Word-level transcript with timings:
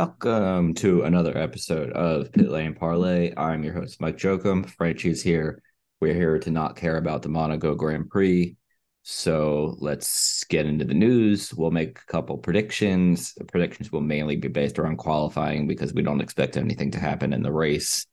Welcome 0.00 0.72
to 0.76 1.02
another 1.02 1.36
episode 1.36 1.92
of 1.92 2.32
Pit 2.32 2.48
Lane 2.48 2.74
Parlay. 2.74 3.34
I'm 3.36 3.62
your 3.62 3.74
host, 3.74 4.00
Mike 4.00 4.16
Jokum. 4.16 4.66
Frenchie's 4.66 5.22
here. 5.22 5.62
We're 6.00 6.14
here 6.14 6.38
to 6.38 6.50
not 6.50 6.74
care 6.74 6.96
about 6.96 7.20
the 7.20 7.28
Monaco 7.28 7.74
Grand 7.74 8.08
Prix. 8.08 8.56
So 9.02 9.76
let's 9.78 10.42
get 10.44 10.64
into 10.64 10.86
the 10.86 10.94
news. 10.94 11.52
We'll 11.52 11.70
make 11.70 11.98
a 11.98 12.06
couple 12.10 12.38
predictions. 12.38 13.34
The 13.34 13.44
predictions 13.44 13.92
will 13.92 14.00
mainly 14.00 14.36
be 14.36 14.48
based 14.48 14.78
around 14.78 14.96
qualifying 14.96 15.68
because 15.68 15.92
we 15.92 16.00
don't 16.00 16.22
expect 16.22 16.56
anything 16.56 16.92
to 16.92 16.98
happen 16.98 17.34
in 17.34 17.42
the 17.42 17.52
race. 17.52 18.06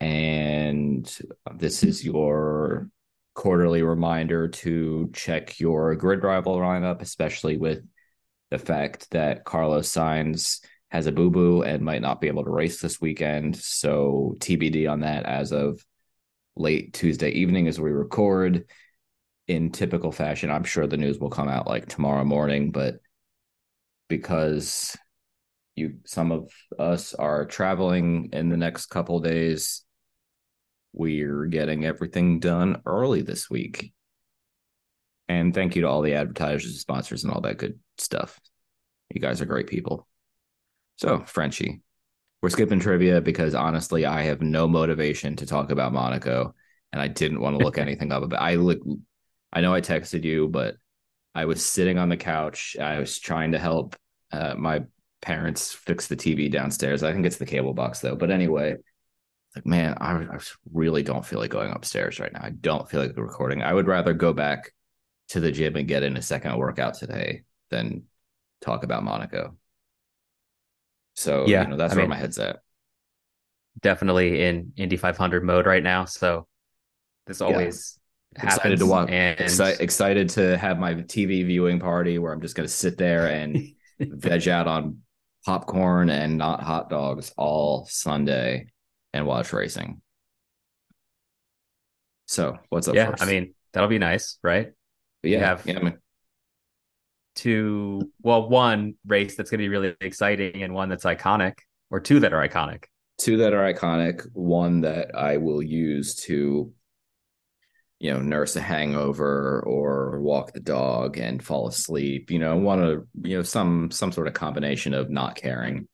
And 0.00 1.06
this 1.54 1.82
is 1.82 2.02
your 2.02 2.88
quarterly 3.34 3.82
reminder 3.82 4.48
to 4.48 5.10
check 5.12 5.60
your 5.60 5.94
grid 5.96 6.24
rival 6.24 6.56
lineup, 6.56 7.02
especially 7.02 7.58
with 7.58 7.82
the 8.50 8.58
fact 8.58 9.10
that 9.10 9.44
Carlos 9.44 9.92
Sainz 9.92 10.60
has 10.90 11.06
a 11.06 11.12
boo 11.12 11.30
boo 11.30 11.62
and 11.62 11.82
might 11.82 12.02
not 12.02 12.20
be 12.20 12.28
able 12.28 12.44
to 12.44 12.50
race 12.50 12.80
this 12.80 13.00
weekend. 13.00 13.56
So 13.56 14.36
TBD 14.38 14.90
on 14.90 15.00
that 15.00 15.24
as 15.24 15.52
of 15.52 15.84
late 16.56 16.92
Tuesday 16.92 17.30
evening 17.30 17.68
as 17.68 17.80
we 17.80 17.90
record. 17.90 18.66
In 19.46 19.72
typical 19.72 20.12
fashion, 20.12 20.48
I'm 20.48 20.62
sure 20.62 20.86
the 20.86 20.96
news 20.96 21.18
will 21.18 21.30
come 21.30 21.48
out 21.48 21.66
like 21.66 21.88
tomorrow 21.88 22.24
morning, 22.24 22.70
but 22.70 23.00
because 24.08 24.96
you 25.74 25.94
some 26.04 26.30
of 26.30 26.50
us 26.78 27.14
are 27.14 27.46
traveling 27.46 28.30
in 28.32 28.48
the 28.48 28.56
next 28.56 28.86
couple 28.86 29.18
days, 29.18 29.82
we're 30.92 31.46
getting 31.46 31.84
everything 31.84 32.38
done 32.38 32.82
early 32.86 33.22
this 33.22 33.48
week. 33.50 33.92
And 35.28 35.54
thank 35.54 35.76
you 35.76 35.82
to 35.82 35.88
all 35.88 36.02
the 36.02 36.14
advertisers, 36.14 36.80
sponsors, 36.80 37.24
and 37.24 37.32
all 37.32 37.40
that 37.42 37.58
good 37.58 37.78
stuff. 37.98 38.38
You 39.14 39.20
guys 39.20 39.40
are 39.40 39.46
great 39.46 39.68
people. 39.68 40.06
So, 41.00 41.24
Frenchie, 41.26 41.80
we're 42.42 42.50
skipping 42.50 42.78
trivia 42.78 43.22
because 43.22 43.54
honestly, 43.54 44.04
I 44.04 44.20
have 44.24 44.42
no 44.42 44.68
motivation 44.68 45.34
to 45.36 45.46
talk 45.46 45.70
about 45.70 45.94
Monaco, 45.94 46.54
and 46.92 47.00
I 47.00 47.08
didn't 47.08 47.40
want 47.40 47.58
to 47.58 47.64
look 47.64 47.78
anything 47.78 48.12
up 48.12 48.22
about. 48.22 48.42
I 48.42 48.56
look, 48.56 48.80
I 49.50 49.62
know 49.62 49.72
I 49.72 49.80
texted 49.80 50.24
you, 50.24 50.46
but 50.46 50.76
I 51.34 51.46
was 51.46 51.64
sitting 51.64 51.96
on 51.96 52.10
the 52.10 52.18
couch. 52.18 52.76
I 52.78 52.98
was 52.98 53.18
trying 53.18 53.52
to 53.52 53.58
help 53.58 53.96
uh, 54.30 54.54
my 54.58 54.84
parents 55.22 55.72
fix 55.72 56.06
the 56.06 56.16
TV 56.16 56.50
downstairs. 56.50 57.02
I 57.02 57.14
think 57.14 57.24
it's 57.24 57.38
the 57.38 57.46
cable 57.46 57.72
box 57.72 58.00
though. 58.00 58.14
But 58.16 58.30
anyway, 58.30 58.76
like 59.56 59.64
man, 59.64 59.96
I, 60.02 60.12
I 60.12 60.38
really 60.70 61.02
don't 61.02 61.24
feel 61.24 61.38
like 61.38 61.50
going 61.50 61.72
upstairs 61.72 62.20
right 62.20 62.32
now. 62.32 62.42
I 62.42 62.50
don't 62.50 62.86
feel 62.90 63.00
like 63.00 63.16
recording. 63.16 63.62
I 63.62 63.72
would 63.72 63.86
rather 63.86 64.12
go 64.12 64.34
back 64.34 64.74
to 65.28 65.40
the 65.40 65.50
gym 65.50 65.76
and 65.76 65.88
get 65.88 66.02
in 66.02 66.18
a 66.18 66.22
second 66.22 66.58
workout 66.58 66.92
today 66.92 67.44
than 67.70 68.02
talk 68.60 68.84
about 68.84 69.02
Monaco. 69.02 69.56
So 71.20 71.44
Yeah, 71.46 71.64
you 71.64 71.68
know, 71.68 71.76
that's 71.76 71.92
I 71.92 71.96
where 71.96 72.04
mean- 72.04 72.10
my 72.10 72.16
head's 72.16 72.38
at. 72.38 72.60
definitely 73.82 74.42
in 74.42 74.72
Indy 74.76 74.96
500 74.96 75.44
mode 75.44 75.66
right 75.66 75.82
now. 75.82 76.06
So 76.06 76.46
this 77.26 77.40
always 77.42 77.98
happens. 78.36 78.56
Excited 78.56 78.78
to 78.78 78.86
watch. 78.86 79.10
And 79.10 79.38
Exci- 79.38 79.80
excited 79.80 80.30
to 80.30 80.56
have 80.56 80.78
my 80.78 80.94
TV 80.94 81.44
viewing 81.44 81.78
party 81.78 82.18
where 82.18 82.32
I'm 82.32 82.40
just 82.40 82.54
going 82.56 82.66
to 82.66 82.72
sit 82.72 82.96
there 82.96 83.26
and 83.26 83.68
veg 84.00 84.48
out 84.48 84.66
on 84.66 84.98
popcorn 85.44 86.08
and 86.10 86.38
not 86.38 86.62
hot 86.62 86.88
dogs 86.88 87.32
all 87.36 87.86
Sunday 87.90 88.68
and 89.12 89.26
watch 89.26 89.52
racing. 89.52 90.00
So 92.26 92.58
what's 92.70 92.88
up? 92.88 92.94
yeah, 92.94 93.10
first? 93.10 93.22
I 93.22 93.26
mean, 93.26 93.54
that'll 93.72 93.88
be 93.88 93.98
nice, 93.98 94.38
right? 94.42 94.72
But 95.22 95.30
yeah, 95.30 95.38
you 95.38 95.44
have- 95.44 95.66
yeah, 95.66 95.78
I 95.78 95.82
mean, 95.82 95.98
Two, 97.40 98.12
well, 98.20 98.50
one 98.50 98.96
race 99.06 99.34
that's 99.34 99.50
going 99.50 99.60
to 99.60 99.64
be 99.64 99.70
really 99.70 99.96
exciting 100.02 100.62
and 100.62 100.74
one 100.74 100.90
that's 100.90 101.04
iconic, 101.04 101.54
or 101.88 101.98
two 101.98 102.20
that 102.20 102.34
are 102.34 102.46
iconic. 102.46 102.84
two 103.16 103.38
that 103.38 103.54
are 103.54 103.72
iconic. 103.72 104.26
One 104.34 104.82
that 104.82 105.14
I 105.14 105.38
will 105.38 105.62
use 105.62 106.16
to, 106.26 106.70
you 107.98 108.12
know, 108.12 108.20
nurse 108.20 108.56
a 108.56 108.60
hangover 108.60 109.62
or 109.66 110.20
walk 110.20 110.52
the 110.52 110.60
dog 110.60 111.16
and 111.16 111.42
fall 111.42 111.66
asleep. 111.66 112.30
You 112.30 112.40
know, 112.40 112.58
want 112.58 112.82
to 112.82 113.08
you 113.26 113.38
know 113.38 113.42
some 113.42 113.90
some 113.90 114.12
sort 114.12 114.28
of 114.28 114.34
combination 114.34 114.92
of 114.92 115.08
not 115.08 115.34
caring. 115.34 115.88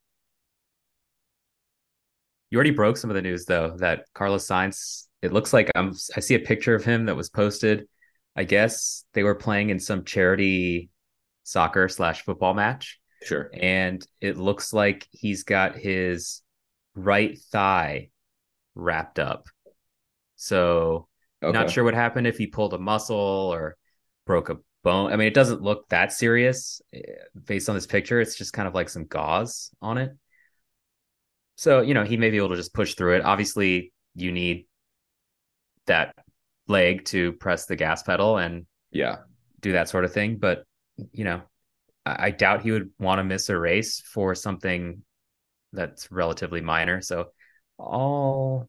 You 2.50 2.56
already 2.58 2.70
broke 2.72 2.96
some 2.96 3.10
of 3.10 3.14
the 3.14 3.22
news 3.22 3.44
though 3.44 3.76
that 3.78 4.06
Carlos 4.14 4.48
Sainz. 4.48 5.06
It 5.22 5.32
looks 5.32 5.52
like 5.52 5.70
I'm. 5.76 5.94
I 6.16 6.20
see 6.20 6.34
a 6.34 6.40
picture 6.40 6.74
of 6.74 6.84
him 6.84 7.06
that 7.06 7.14
was 7.16 7.30
posted. 7.30 7.86
I 8.34 8.42
guess 8.42 9.04
they 9.14 9.22
were 9.22 9.36
playing 9.36 9.70
in 9.70 9.78
some 9.78 10.04
charity 10.04 10.90
soccer 11.46 11.88
slash 11.88 12.22
football 12.22 12.54
match, 12.54 12.98
Sure. 13.22 13.48
and 13.54 14.04
it 14.20 14.36
looks 14.36 14.72
like 14.72 15.06
he's 15.12 15.44
got 15.44 15.76
his 15.76 16.42
right 16.94 17.38
thigh 17.52 18.10
wrapped 18.74 19.18
up. 19.18 19.46
So 20.34 21.08
Okay. 21.42 21.52
not 21.52 21.70
sure 21.70 21.84
what 21.84 21.94
happened 21.94 22.26
if 22.26 22.36
he 22.38 22.46
pulled 22.48 22.74
a 22.74 22.78
muscle 22.78 23.16
or 23.16 23.76
broke 24.26 24.48
a 24.48 24.56
bone. 24.82 25.12
I 25.12 25.16
mean, 25.16 25.28
it 25.28 25.34
doesn't 25.34 25.62
look 25.62 25.88
that 25.90 26.12
serious 26.12 26.80
eh, 26.92 27.00
based 27.44 27.68
on 27.68 27.74
this 27.74 27.86
picture. 27.86 28.20
It's 28.20 28.36
just 28.36 28.52
kind 28.52 28.66
of 28.66 28.74
like 28.74 28.88
some 28.88 29.04
gauze 29.04 29.70
on 29.80 29.98
it. 29.98 30.10
So, 31.56 31.80
you 31.80 31.94
know, 31.94 32.04
he 32.04 32.16
may 32.16 32.30
be 32.30 32.38
able 32.38 32.50
to 32.50 32.56
just 32.56 32.74
push 32.74 32.94
through 32.94 33.16
it. 33.16 33.24
Obviously, 33.24 33.92
you 34.14 34.32
need 34.32 34.66
that 35.86 36.14
leg 36.68 37.04
to 37.06 37.32
press 37.34 37.66
the 37.66 37.76
gas 37.76 38.02
pedal 38.02 38.38
and 38.38 38.66
Yeah. 38.90 39.18
do 39.60 39.72
that 39.72 39.88
sort 39.88 40.04
of 40.04 40.12
thing. 40.12 40.38
But, 40.38 40.64
you 41.12 41.24
know, 41.24 41.42
I, 42.04 42.26
I 42.26 42.30
doubt 42.30 42.62
he 42.62 42.70
would 42.70 42.90
want 42.98 43.18
to 43.18 43.24
miss 43.24 43.48
a 43.48 43.58
race 43.58 44.00
for 44.00 44.34
something 44.34 45.02
that's 45.72 46.10
relatively 46.10 46.60
minor. 46.60 47.00
So 47.00 47.28
I'll 47.78 48.68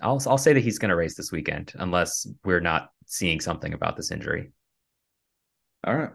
I'll 0.00 0.22
I'll 0.26 0.38
say 0.38 0.52
that 0.52 0.62
he's 0.62 0.78
going 0.78 0.90
to 0.90 0.96
race 0.96 1.16
this 1.16 1.32
weekend 1.32 1.72
unless 1.76 2.26
we're 2.44 2.60
not 2.60 2.90
seeing 3.06 3.40
something 3.40 3.72
about 3.72 3.96
this 3.96 4.10
injury. 4.10 4.52
All 5.84 5.96
right. 5.96 6.10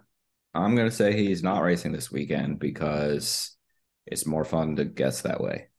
I'm 0.54 0.76
gonna 0.76 0.92
say 0.92 1.14
he's 1.14 1.42
not 1.42 1.64
racing 1.64 1.94
this 1.94 2.12
weekend 2.12 2.60
because 2.60 3.56
it's 4.06 4.26
more 4.26 4.46
fun 4.46 4.76
to 4.76 4.86
guess 4.86 5.22
that 5.22 5.42
way. 5.42 5.70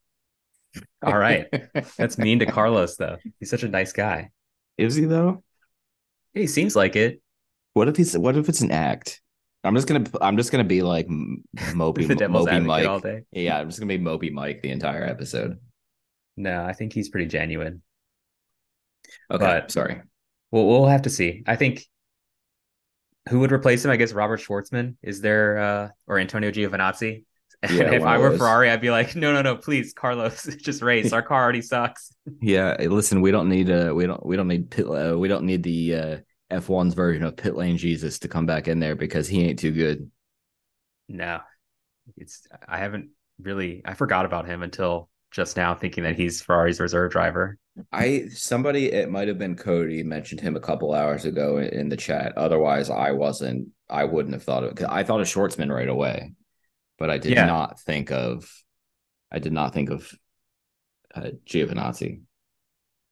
All 1.05 1.17
right. 1.17 1.47
That's 1.97 2.19
mean 2.19 2.41
to 2.41 2.47
Carlos 2.47 2.97
though. 2.97 3.19
He's 3.39 3.51
such 3.51 3.63
a 3.63 3.69
nice 3.69 3.93
guy. 3.93 4.31
Is 4.77 4.97
he 4.97 5.05
though? 5.05 5.45
He 6.33 6.49
seems 6.49 6.75
like 6.75 6.97
it. 6.97 7.23
What 7.75 7.89
if 7.89 7.97
he's 7.97 8.19
what 8.19 8.37
if 8.37 8.49
it's 8.49 8.63
an 8.63 8.73
act? 8.73 9.21
I'm 9.65 9.75
just 9.75 9.89
gonna 9.89 10.05
I'm 10.21 10.37
just 10.37 10.53
gonna 10.53 10.65
be 10.65 10.83
like 10.83 11.07
M- 11.07 11.43
Moby 11.75 12.07
Mike. 12.07 12.87
all 12.87 13.01
day. 13.01 13.23
Yeah, 13.33 13.59
I'm 13.59 13.69
just 13.69 13.81
gonna 13.81 13.89
be 13.89 13.99
Moby 13.99 14.31
Mike 14.31 14.63
the 14.63 14.71
entire 14.71 15.05
episode. 15.05 15.59
No, 16.37 16.65
I 16.65 16.73
think 16.73 16.93
he's 16.93 17.09
pretty 17.09 17.27
genuine. 17.27 17.83
Okay, 19.31 19.45
But- 19.45 19.71
sorry. 19.71 20.01
Well, 20.51 20.67
we'll 20.67 20.87
have 20.87 21.03
to 21.03 21.11
see. 21.11 21.43
I 21.47 21.57
think 21.57 21.85
who 23.29 23.41
would 23.41 23.51
replace 23.53 23.85
him? 23.85 23.91
I 23.91 23.97
guess 23.97 24.13
Robert 24.13 24.39
Shwartzman 24.41 24.97
is 25.03 25.21
there, 25.21 25.59
uh, 25.59 25.89
or 26.07 26.19
Antonio 26.19 26.51
Giovinazzi. 26.53 27.25
And 27.63 27.73
Yeah, 27.77 27.93
if 27.93 28.03
I 28.05 28.19
were. 28.19 28.37
Ferrari, 28.37 28.71
I'd 28.71 28.81
be 28.81 28.91
like, 28.91 29.17
no, 29.17 29.33
no, 29.33 29.43
no, 29.43 29.57
please, 29.57 29.93
Carlos, 29.95 30.45
just 30.63 30.83
race. 30.83 31.13
Our 31.13 31.23
car 31.23 31.43
already 31.43 31.63
sucks. 31.63 32.13
Yeah, 32.41 32.77
listen, 32.79 33.21
we 33.21 33.31
don't 33.33 33.49
need 33.49 33.71
uh 33.71 33.93
we 33.95 34.07
don't 34.07 34.25
we 34.25 34.37
don't 34.37 34.47
need 34.49 34.79
uh, 34.81 35.17
we 35.19 35.27
don't 35.27 35.45
need 35.45 35.63
the 35.63 35.95
uh 35.95 36.17
F1's 36.51 36.95
version 36.95 37.25
of 37.25 37.37
pit 37.37 37.55
lane 37.57 37.77
Jesus 37.77 38.19
to 38.21 38.29
come 38.29 38.47
back 38.47 38.69
in 38.69 38.79
there 38.81 38.95
because 38.97 39.29
he 39.29 39.43
ain't 39.45 39.59
too 39.59 39.73
good. 39.73 40.11
No, 41.09 41.41
it's 42.17 42.47
I 42.69 42.79
haven't 42.79 43.11
really 43.41 43.83
I 43.85 43.95
forgot 43.95 44.25
about 44.27 44.47
him 44.47 44.63
until 44.63 45.09
just 45.31 45.57
now, 45.57 45.75
thinking 45.75 46.05
that 46.05 46.15
he's 46.17 46.41
Ferrari's 46.41 46.79
reserve 46.79 47.11
driver. 47.11 47.59
I 47.91 48.27
somebody 48.33 48.93
it 48.93 49.11
might 49.11 49.27
have 49.27 49.39
been 49.39 49.57
Cody 49.57 50.05
mentioned 50.05 50.41
him 50.41 50.55
a 50.55 50.61
couple 50.61 50.95
hours 50.95 51.25
ago 51.25 51.59
in, 51.59 51.89
the 51.89 51.97
chat. 51.97 52.33
Otherwise, 52.37 52.89
I 52.89 53.11
wasn't. 53.11 53.69
I 53.91 54.05
wouldn't 54.05 54.35
have 54.35 54.45
thought 54.45 54.63
of 54.63 54.79
it. 54.79 54.85
I 54.89 55.03
thought 55.03 55.21
of 55.21 55.27
Shwartzman 55.27 55.75
right 55.75 55.89
away, 55.89 56.35
but 56.99 57.11
I 57.11 57.19
did 57.19 57.33
Yeah. 57.33 57.47
not 57.47 57.81
think 57.81 58.13
of. 58.13 58.49
I 59.33 59.41
did 59.41 59.53
not 59.53 59.75
think 59.75 59.91
of 59.91 60.09
uh, 61.15 61.31
Giovinazzi. 61.47 62.21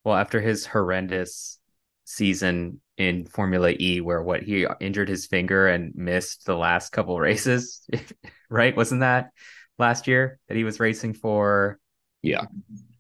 Well, 0.05 0.15
after 0.15 0.41
his 0.41 0.65
horrendous 0.67 1.59
season 2.05 2.81
in 2.97 3.27
Formula 3.27 3.73
E, 3.79 4.01
where 4.01 4.23
what 4.23 4.43
he 4.43 4.67
injured 4.81 5.09
his 5.09 5.27
finger 5.27 5.67
and 5.69 5.95
missed 5.95 6.45
the 6.47 6.57
last 6.57 6.91
couple 6.91 7.19
races, 7.21 7.87
right? 8.51 8.77
Wasn't 8.77 9.01
that 9.01 9.31
last 9.79 10.07
year 10.07 10.39
that 10.49 10.57
he 10.57 10.65
was 10.65 10.81
racing 10.81 11.15
for? 11.15 11.79
Yeah. 12.23 12.47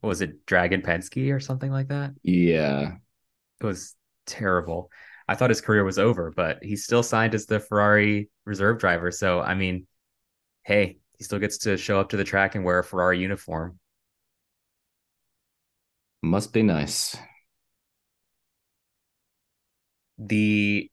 was 0.03 0.21
it 0.21 0.45
Dragon 0.47 0.83
Penske 0.83 1.33
or 1.33 1.41
something 1.41 1.71
like 1.71 1.89
that? 1.89 2.13
Yeah, 2.23 2.97
It 3.61 3.67
was 3.67 3.95
terrible. 4.27 4.91
I 5.29 5.35
thought 5.35 5.51
his 5.51 5.61
career 5.61 5.85
was 5.85 5.99
over, 5.99 6.33
but 6.35 6.63
he 6.63 6.77
still 6.77 7.03
signed 7.03 7.35
as 7.35 7.47
the 7.47 7.61
Ferrari 7.61 8.29
reserve 8.45 8.79
driver. 8.79 9.11
So, 9.11 9.41
I 9.41 9.55
mean, 9.55 9.87
hey, 10.65 10.99
he 11.19 11.25
still 11.25 11.39
gets 11.39 11.59
to 11.59 11.77
show 11.77 12.01
up 12.01 12.11
to 12.11 12.17
the 12.17 12.25
track 12.25 12.55
and 12.55 12.65
wear 12.65 12.81
a 12.81 12.85
Ferrari 12.85 13.21
uniform. 13.21 13.79
must 16.23 16.53
be 16.53 16.63
nice. 16.63 17.17
The 20.19 20.91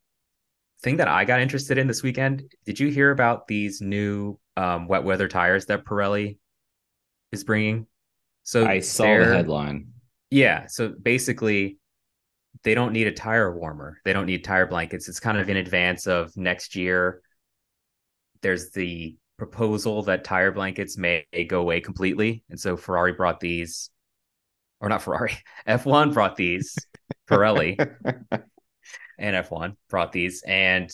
thing 0.81 0.98
that 0.98 1.07
I 1.07 1.25
got 1.25 1.42
interested 1.42 1.77
in 1.77 1.88
this 1.88 2.04
weekend, 2.04 2.44
did 2.66 2.80
you 2.80 2.89
hear 2.89 3.12
about 3.12 3.48
these 3.48 3.81
new 3.81 4.39
um, 4.56 4.88
wet 4.88 5.04
weather 5.04 5.27
tires 5.27 5.66
that 5.68 5.86
Pirelli 5.86 6.38
is 7.31 7.44
bringing? 7.44 7.88
So 8.44 8.66
I 8.66 8.80
saw 8.80 9.04
the 9.04 9.25
headline. 9.25 9.89
Yeah. 10.31 10.68
So 10.68 10.89
basically, 10.89 11.77
they 12.63 12.74
don't 12.74 12.94
need 12.94 13.07
a 13.07 13.12
tire 13.12 13.56
warmer. 13.56 14.00
They 14.06 14.13
don't 14.13 14.25
need 14.25 14.44
tire 14.44 14.68
blankets. 14.68 15.07
It's 15.07 15.19
kind 15.19 15.38
of 15.38 15.50
in 15.50 15.57
advance 15.57 16.07
of 16.07 16.36
next 16.36 16.75
year. 16.75 17.21
There's 18.42 18.71
the 18.71 19.18
proposal 19.38 20.04
that 20.04 20.24
tire 20.24 20.51
blankets 20.51 20.98
may 20.98 21.25
go 21.48 21.62
away 21.62 21.81
completely. 21.81 22.44
And 22.50 22.60
so 22.60 22.75
Ferrari 22.75 23.13
brought 23.13 23.39
these, 23.39 23.89
or 24.81 24.89
not 24.89 25.01
Ferrari, 25.01 25.38
F1 25.68 26.13
brought 26.13 26.36
these, 26.36 26.75
Pirelli 27.30 27.77
and 29.19 29.36
F1 29.36 29.75
brought 29.89 30.12
these, 30.12 30.44
and 30.45 30.89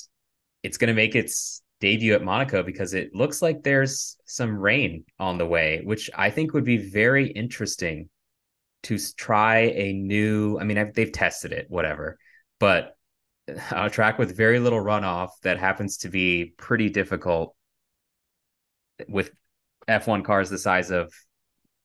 it's 0.63 0.77
going 0.77 0.89
to 0.89 0.93
make 0.93 1.15
its 1.15 1.61
debut 1.79 2.13
at 2.13 2.23
Monaco 2.23 2.63
because 2.63 2.93
it 2.93 3.13
looks 3.13 3.41
like 3.41 3.61
there's 3.61 4.17
some 4.25 4.57
rain 4.57 5.05
on 5.19 5.37
the 5.37 5.45
way, 5.45 5.81
which 5.83 6.09
I 6.15 6.29
think 6.29 6.53
would 6.53 6.65
be 6.65 6.77
very 6.77 7.27
interesting 7.27 8.09
to 8.83 8.97
try 9.15 9.57
a 9.57 9.93
new. 9.93 10.59
I 10.59 10.63
mean, 10.63 10.77
I've, 10.77 10.93
they've 10.93 11.11
tested 11.11 11.51
it, 11.51 11.67
whatever, 11.69 12.17
but 12.59 12.95
a 13.71 13.89
track 13.89 14.17
with 14.17 14.35
very 14.35 14.59
little 14.59 14.83
runoff 14.83 15.29
that 15.43 15.59
happens 15.59 15.97
to 15.97 16.09
be 16.09 16.53
pretty 16.57 16.89
difficult 16.89 17.55
with 19.07 19.31
F1 19.87 20.23
cars 20.23 20.49
the 20.49 20.57
size 20.57 20.89
of 20.91 21.13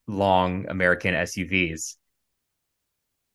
long 0.06 0.66
American 0.68 1.14
SUVs 1.14 1.96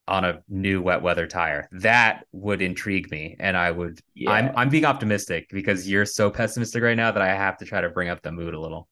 on 0.07 0.23
a 0.25 0.41
new 0.47 0.81
wet 0.81 1.01
weather 1.01 1.27
tire. 1.27 1.67
That 1.71 2.25
would 2.31 2.61
intrigue 2.61 3.09
me, 3.11 3.35
and 3.39 3.57
I 3.57 3.71
would. 3.71 3.99
Yeah. 4.13 4.31
I'm 4.31 4.51
I'm 4.55 4.69
being 4.69 4.85
optimistic 4.85 5.47
because 5.49 5.89
you're 5.89 6.05
so 6.05 6.29
pessimistic 6.29 6.83
right 6.83 6.97
now 6.97 7.11
that 7.11 7.21
I 7.21 7.33
have 7.33 7.57
to 7.57 7.65
try 7.65 7.81
to 7.81 7.89
bring 7.89 8.09
up 8.09 8.21
the 8.21 8.31
mood 8.31 8.53
a 8.53 8.59
little. 8.59 8.87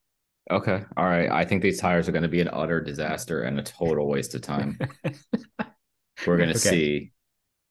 Okay. 0.52 0.84
All 0.98 1.06
right. 1.06 1.30
I 1.32 1.46
think 1.46 1.62
these 1.62 1.80
tires 1.80 2.10
are 2.10 2.12
going 2.12 2.24
to 2.24 2.28
be 2.30 2.42
an 2.42 2.50
utter 2.52 2.82
disaster 2.82 3.44
and 3.44 3.58
a 3.60 3.64
total 3.64 4.08
waste 4.10 4.36
of 4.36 4.42
time. 4.42 4.78
We're 6.28 6.38
going 6.38 6.50
to 6.50 6.58
Okay. 6.58 6.70
see 6.70 7.12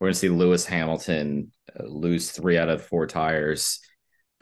we're 0.00 0.06
going 0.06 0.14
to 0.14 0.18
see 0.18 0.28
Lewis 0.30 0.66
Hamilton 0.66 1.52
uh, 1.78 1.84
lose 1.84 2.32
3 2.32 2.58
out 2.58 2.68
of 2.68 2.84
4 2.84 3.06
tires 3.06 3.80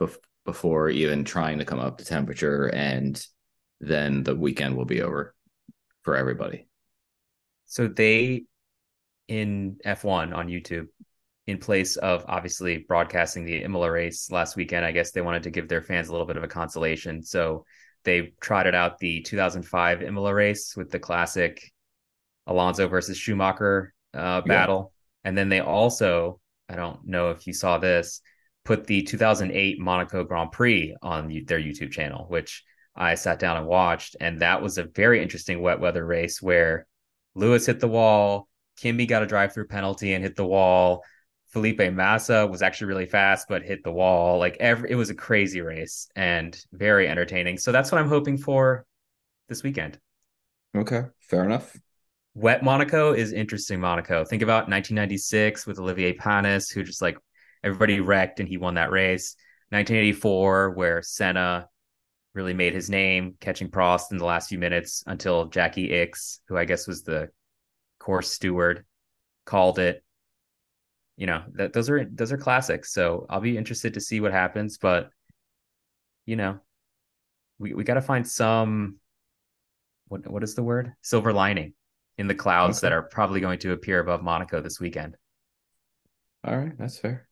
bef- 0.01 0.17
before 0.43 0.89
even 0.89 1.23
trying 1.23 1.59
to 1.59 1.65
come 1.65 1.79
up 1.79 1.99
to 1.99 2.05
temperature 2.05 2.65
and 2.67 3.23
then 3.79 4.23
the 4.23 4.35
weekend 4.35 4.75
will 4.75 4.85
be 4.85 5.01
over 5.03 5.35
for 6.01 6.15
everybody. 6.15 6.67
So 7.67 7.87
they 7.87 8.45
in 9.27 9.77
F1 9.85 10.35
on 10.35 10.47
YouTube, 10.47 10.87
in 11.47 11.57
place 11.57 11.95
of 11.97 12.25
obviously 12.27 12.85
broadcasting 12.87 13.45
the 13.45 13.63
Imola 13.63 13.91
race 13.91 14.29
last 14.31 14.55
weekend, 14.55 14.85
I 14.85 14.91
guess 14.91 15.11
they 15.11 15.21
wanted 15.21 15.43
to 15.43 15.51
give 15.51 15.67
their 15.67 15.81
fans 15.81 16.09
a 16.09 16.11
little 16.11 16.27
bit 16.27 16.37
of 16.37 16.43
a 16.43 16.47
consolation. 16.47 17.23
So 17.23 17.65
they 18.03 18.33
trotted 18.41 18.75
out 18.75 18.99
the 18.99 19.21
2005 19.21 20.01
Imola 20.01 20.33
race 20.33 20.75
with 20.75 20.91
the 20.91 20.99
classic 20.99 21.71
Alonso 22.47 22.87
versus 22.87 23.17
Schumacher 23.17 23.93
uh, 24.13 24.41
battle. 24.41 24.93
And 25.23 25.37
then 25.37 25.49
they 25.49 25.59
also, 25.59 26.39
I 26.67 26.75
don't 26.75 27.05
know 27.05 27.29
if 27.29 27.45
you 27.47 27.53
saw 27.53 27.77
this, 27.77 28.21
put 28.65 28.85
the 28.85 29.03
2008 29.03 29.79
Monaco 29.79 30.23
Grand 30.23 30.51
Prix 30.51 30.95
on 31.01 31.27
their 31.45 31.59
YouTube 31.59 31.91
channel, 31.91 32.25
which 32.27 32.63
I 32.95 33.15
sat 33.15 33.39
down 33.39 33.57
and 33.57 33.67
watched. 33.67 34.15
And 34.19 34.41
that 34.41 34.61
was 34.61 34.77
a 34.77 34.83
very 34.83 35.21
interesting 35.21 35.61
wet 35.61 35.79
weather 35.79 36.05
race 36.05 36.41
where 36.41 36.87
Lewis 37.35 37.65
hit 37.65 37.79
the 37.79 37.87
wall. 37.87 38.47
Kimi 38.81 39.05
got 39.05 39.21
a 39.21 39.27
drive 39.27 39.53
through 39.53 39.67
penalty 39.67 40.13
and 40.13 40.23
hit 40.23 40.35
the 40.35 40.45
wall. 40.45 41.03
Felipe 41.49 41.93
Massa 41.93 42.47
was 42.47 42.63
actually 42.63 42.87
really 42.87 43.05
fast, 43.05 43.47
but 43.47 43.61
hit 43.61 43.83
the 43.83 43.91
wall. 43.91 44.39
Like 44.39 44.57
every, 44.59 44.89
it 44.89 44.95
was 44.95 45.11
a 45.11 45.15
crazy 45.15 45.61
race 45.61 46.07
and 46.15 46.59
very 46.71 47.07
entertaining. 47.07 47.57
So 47.57 47.71
that's 47.71 47.91
what 47.91 48.01
I'm 48.01 48.09
hoping 48.09 48.37
for 48.37 48.85
this 49.49 49.61
weekend. 49.61 49.99
Okay, 50.75 51.03
fair 51.19 51.43
enough. 51.43 51.77
Wet 52.33 52.63
Monaco 52.63 53.13
is 53.13 53.33
interesting. 53.33 53.79
Monaco. 53.79 54.23
Think 54.23 54.41
about 54.41 54.69
1996 54.69 55.67
with 55.67 55.77
Olivier 55.77 56.13
Panis, 56.13 56.71
who 56.71 56.83
just 56.83 57.01
like 57.01 57.17
everybody 57.63 57.99
wrecked 57.99 58.39
and 58.39 58.49
he 58.49 58.57
won 58.57 58.75
that 58.75 58.89
race. 58.89 59.35
1984, 59.69 60.71
where 60.71 61.01
Senna 61.03 61.67
really 62.33 62.53
made 62.53 62.73
his 62.73 62.89
name 62.89 63.35
catching 63.39 63.69
Prost 63.69 64.11
in 64.11 64.17
the 64.17 64.25
last 64.25 64.49
few 64.49 64.57
minutes 64.57 65.03
until 65.05 65.45
Jacky 65.45 65.89
Ickx, 65.89 66.39
who 66.47 66.57
I 66.57 66.65
guess 66.65 66.87
was 66.87 67.03
the 67.03 67.29
course 68.01 68.31
steward, 68.31 68.85
called 69.45 69.79
it. 69.79 70.03
You 71.17 71.27
know 71.27 71.43
that 71.53 71.73
those 71.73 71.89
are 71.89 72.05
those 72.05 72.31
are 72.31 72.37
classics. 72.37 72.93
So 72.93 73.25
I'll 73.29 73.41
be 73.41 73.57
interested 73.57 73.93
to 73.93 74.01
see 74.01 74.19
what 74.21 74.31
happens, 74.31 74.77
but 74.77 75.11
you 76.25 76.35
know, 76.35 76.59
we 77.59 77.73
we 77.73 77.83
got 77.83 77.95
to 77.95 78.01
find 78.01 78.27
some 78.27 78.97
what 80.07 80.27
what 80.29 80.43
is 80.43 80.53
the 80.55 80.63
word 80.63 80.93
silver 81.01 81.33
lining 81.33 81.73
in 82.17 82.27
the 82.27 82.35
clouds 82.35 82.79
Okay. 82.79 82.81
that 82.81 82.91
are 82.91 83.01
probably 83.03 83.39
going 83.39 83.59
to 83.59 83.71
appear 83.71 83.99
above 83.99 84.21
Monaco 84.21 84.61
this 84.61 84.79
weekend. 84.79 85.15
All 86.43 86.55
right, 86.57 86.77
that's 86.77 86.99
fair. 86.99 87.27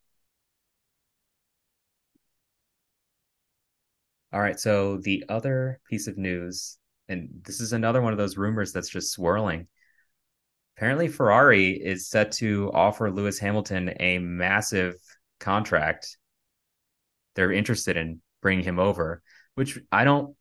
All 4.31 4.41
right. 4.41 4.59
So 4.59 4.97
the 4.97 5.23
other 5.29 5.79
piece 5.89 6.07
of 6.07 6.17
news, 6.17 6.77
and 7.07 7.29
this 7.45 7.59
is 7.59 7.73
another 7.73 8.01
one 8.01 8.11
of 8.13 8.17
those 8.19 8.37
rumors 8.37 8.71
that's 8.71 8.89
just 8.89 9.11
swirling. 9.11 9.67
Apparently, 10.79 11.09
Ferrari 11.09 11.71
is 11.71 12.07
set 12.07 12.31
to 12.31 12.71
offer 12.73 13.11
Lewis 13.11 13.37
Hamilton 13.37 13.91
a 13.99 14.17
massive 14.17 14.95
contract. 15.37 16.17
They're 17.35 17.51
interested 17.51 17.97
in 17.97 18.21
bringing 18.41 18.63
him 18.63 18.79
over, 18.79 19.21
which 19.55 19.77
I 19.91 20.05
don't 20.05 20.37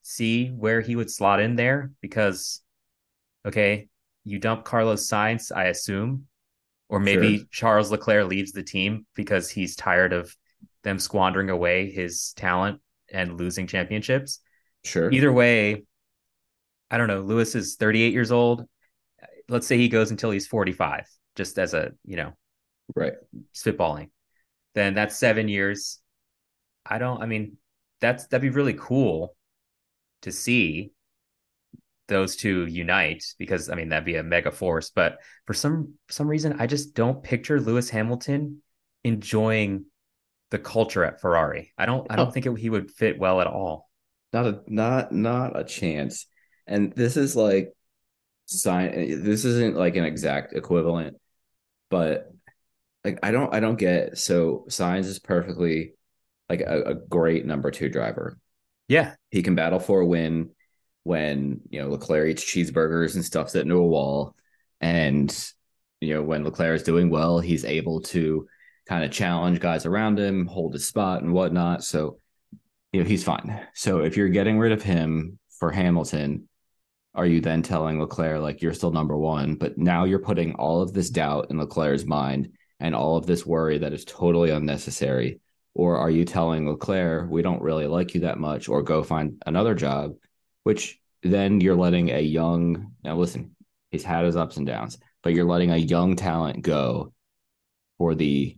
see 0.00 0.46
where 0.48 0.80
he 0.80 0.96
would 0.96 1.10
slot 1.10 1.40
in 1.40 1.56
there 1.56 1.90
because, 2.00 2.62
okay, 3.44 3.88
you 4.24 4.38
dump 4.38 4.64
Carlos 4.64 5.06
Sainz, 5.06 5.54
I 5.54 5.64
assume, 5.64 6.26
or 6.88 6.98
maybe 6.98 7.36
Sure. 7.36 7.46
Charles 7.50 7.90
Leclerc 7.90 8.28
leaves 8.28 8.52
the 8.52 8.62
team 8.62 9.04
because 9.14 9.50
he's 9.50 9.76
tired 9.76 10.14
of 10.14 10.34
them 10.84 10.98
squandering 10.98 11.50
away 11.50 11.90
his 11.90 12.32
talent 12.32 12.80
and 13.12 13.36
losing 13.36 13.66
championships. 13.66 14.40
Sure. 14.84 15.12
Either 15.12 15.30
way, 15.30 15.84
I 16.90 16.96
don't 16.96 17.08
know. 17.08 17.20
Lewis 17.20 17.54
is 17.54 17.76
38 17.76 18.14
years 18.14 18.32
old. 18.32 18.64
Let's 19.50 19.66
say 19.66 19.76
he 19.76 19.88
goes 19.88 20.10
until 20.10 20.30
he's 20.30 20.46
45, 20.46 21.06
just 21.36 21.58
as 21.58 21.74
a, 21.74 21.92
you 22.04 22.16
know, 22.16 22.32
Right. 22.94 23.14
spitballing. 23.54 24.10
Then 24.74 24.94
that's 24.94 25.16
seven 25.16 25.48
years. 25.48 25.98
I 26.86 26.98
don't, 26.98 27.22
I 27.22 27.26
mean, 27.26 27.56
that's 28.00 28.26
that'd 28.28 28.40
be 28.42 28.48
really 28.56 28.74
cool 28.74 29.36
to 30.22 30.32
see 30.32 30.92
those 32.08 32.34
two 32.36 32.66
unite 32.66 33.22
because 33.38 33.68
I 33.70 33.74
mean 33.76 33.90
that'd 33.90 34.04
be 34.04 34.16
a 34.16 34.22
mega 34.22 34.50
force. 34.50 34.90
But 34.90 35.18
for 35.46 35.54
some 35.54 35.94
some 36.10 36.26
reason, 36.26 36.56
I 36.58 36.66
just 36.66 36.94
don't 36.94 37.22
picture 37.22 37.60
Lewis 37.60 37.90
Hamilton 37.90 38.62
enjoying 39.04 39.84
the 40.50 40.58
culture 40.58 41.04
at 41.04 41.20
Ferrari. 41.20 41.72
I 41.78 41.86
don't 41.86 42.06
I 42.10 42.16
don't 42.16 42.28
Oh. 42.28 42.30
think 42.30 42.46
it, 42.46 42.58
he 42.58 42.70
would 42.70 42.90
fit 42.90 43.18
well 43.18 43.40
at 43.40 43.46
all. 43.46 43.88
Not 44.32 44.46
a 44.46 44.62
not 44.66 45.12
not 45.12 45.58
a 45.58 45.64
chance. 45.64 46.26
And 46.66 46.92
this 46.94 47.16
is 47.16 47.36
like 47.36 47.72
sign 48.50 49.22
this 49.22 49.44
isn't 49.44 49.76
like 49.76 49.96
an 49.96 50.04
exact 50.04 50.54
equivalent, 50.54 51.16
but 51.90 52.32
like 53.04 53.18
I 53.22 53.30
don't 53.30 53.54
I 53.54 53.60
don't 53.60 53.78
get 53.78 54.18
so 54.18 54.64
Sainz 54.68 55.06
is 55.06 55.18
perfectly 55.18 55.94
like 56.50 56.60
a, 56.60 56.82
a 56.82 56.94
great 56.94 57.46
number 57.46 57.70
two 57.70 57.88
driver. 57.88 58.36
Yeah. 58.88 59.14
He 59.30 59.44
can 59.44 59.54
battle 59.54 59.78
for 59.78 60.00
a 60.00 60.06
win 60.06 60.50
when, 61.04 61.60
you 61.70 61.80
know, 61.80 61.88
Leclerc 61.88 62.28
eats 62.28 62.44
cheeseburgers 62.44 63.14
and 63.14 63.24
stuffs 63.24 63.54
it 63.54 63.62
into 63.62 63.76
a 63.76 63.86
wall. 63.86 64.34
And, 64.80 65.32
you 66.00 66.12
know, 66.12 66.22
when 66.24 66.42
Leclerc 66.42 66.74
is 66.74 66.82
doing 66.82 67.08
well, 67.08 67.38
he's 67.38 67.64
able 67.64 68.00
to 68.02 68.48
kind 68.86 69.04
of 69.04 69.12
challenge 69.12 69.60
guys 69.60 69.86
around 69.86 70.18
him, 70.18 70.46
hold 70.46 70.72
his 70.72 70.88
spot 70.88 71.22
and 71.22 71.32
whatnot. 71.32 71.84
So, 71.84 72.18
you 72.92 73.00
know, 73.00 73.08
he's 73.08 73.22
fine. 73.22 73.64
So 73.74 74.00
if 74.00 74.16
you're 74.16 74.28
getting 74.28 74.58
rid 74.58 74.72
of 74.72 74.82
him 74.82 75.38
for 75.60 75.70
Hamilton, 75.70 76.48
are 77.14 77.26
you 77.26 77.40
then 77.40 77.62
telling 77.62 78.00
Leclerc 78.00 78.40
like 78.40 78.62
you're 78.62 78.74
still 78.74 78.92
number 78.92 79.16
one, 79.16 79.56
but 79.56 79.76
now 79.76 80.04
you're 80.04 80.20
putting 80.20 80.54
all 80.54 80.80
of 80.80 80.92
this 80.92 81.10
doubt 81.10 81.48
in 81.50 81.58
Leclerc's 81.58 82.04
mind 82.04 82.52
and 82.78 82.94
all 82.94 83.16
of 83.16 83.26
this 83.26 83.44
worry 83.44 83.78
that 83.78 83.92
is 83.92 84.04
totally 84.04 84.50
unnecessary? 84.50 85.40
Or 85.74 85.98
are 85.98 86.10
you 86.10 86.24
telling 86.24 86.68
Leclerc 86.68 87.30
we 87.30 87.42
don't 87.42 87.62
really 87.62 87.86
like 87.86 88.14
you 88.14 88.20
that 88.20 88.38
much, 88.38 88.68
or 88.68 88.82
go 88.82 89.02
find 89.02 89.42
another 89.46 89.74
job, 89.74 90.14
which 90.64 91.00
then 91.22 91.60
you're 91.60 91.76
letting 91.76 92.10
a 92.10 92.20
young 92.20 92.92
now 93.04 93.16
listen, 93.16 93.56
he's 93.90 94.04
had 94.04 94.24
his 94.24 94.36
ups 94.36 94.56
and 94.56 94.66
downs, 94.66 94.98
but 95.22 95.34
you're 95.34 95.44
letting 95.44 95.70
a 95.70 95.76
young 95.76 96.16
talent 96.16 96.62
go 96.62 97.12
for 97.98 98.14
the 98.14 98.56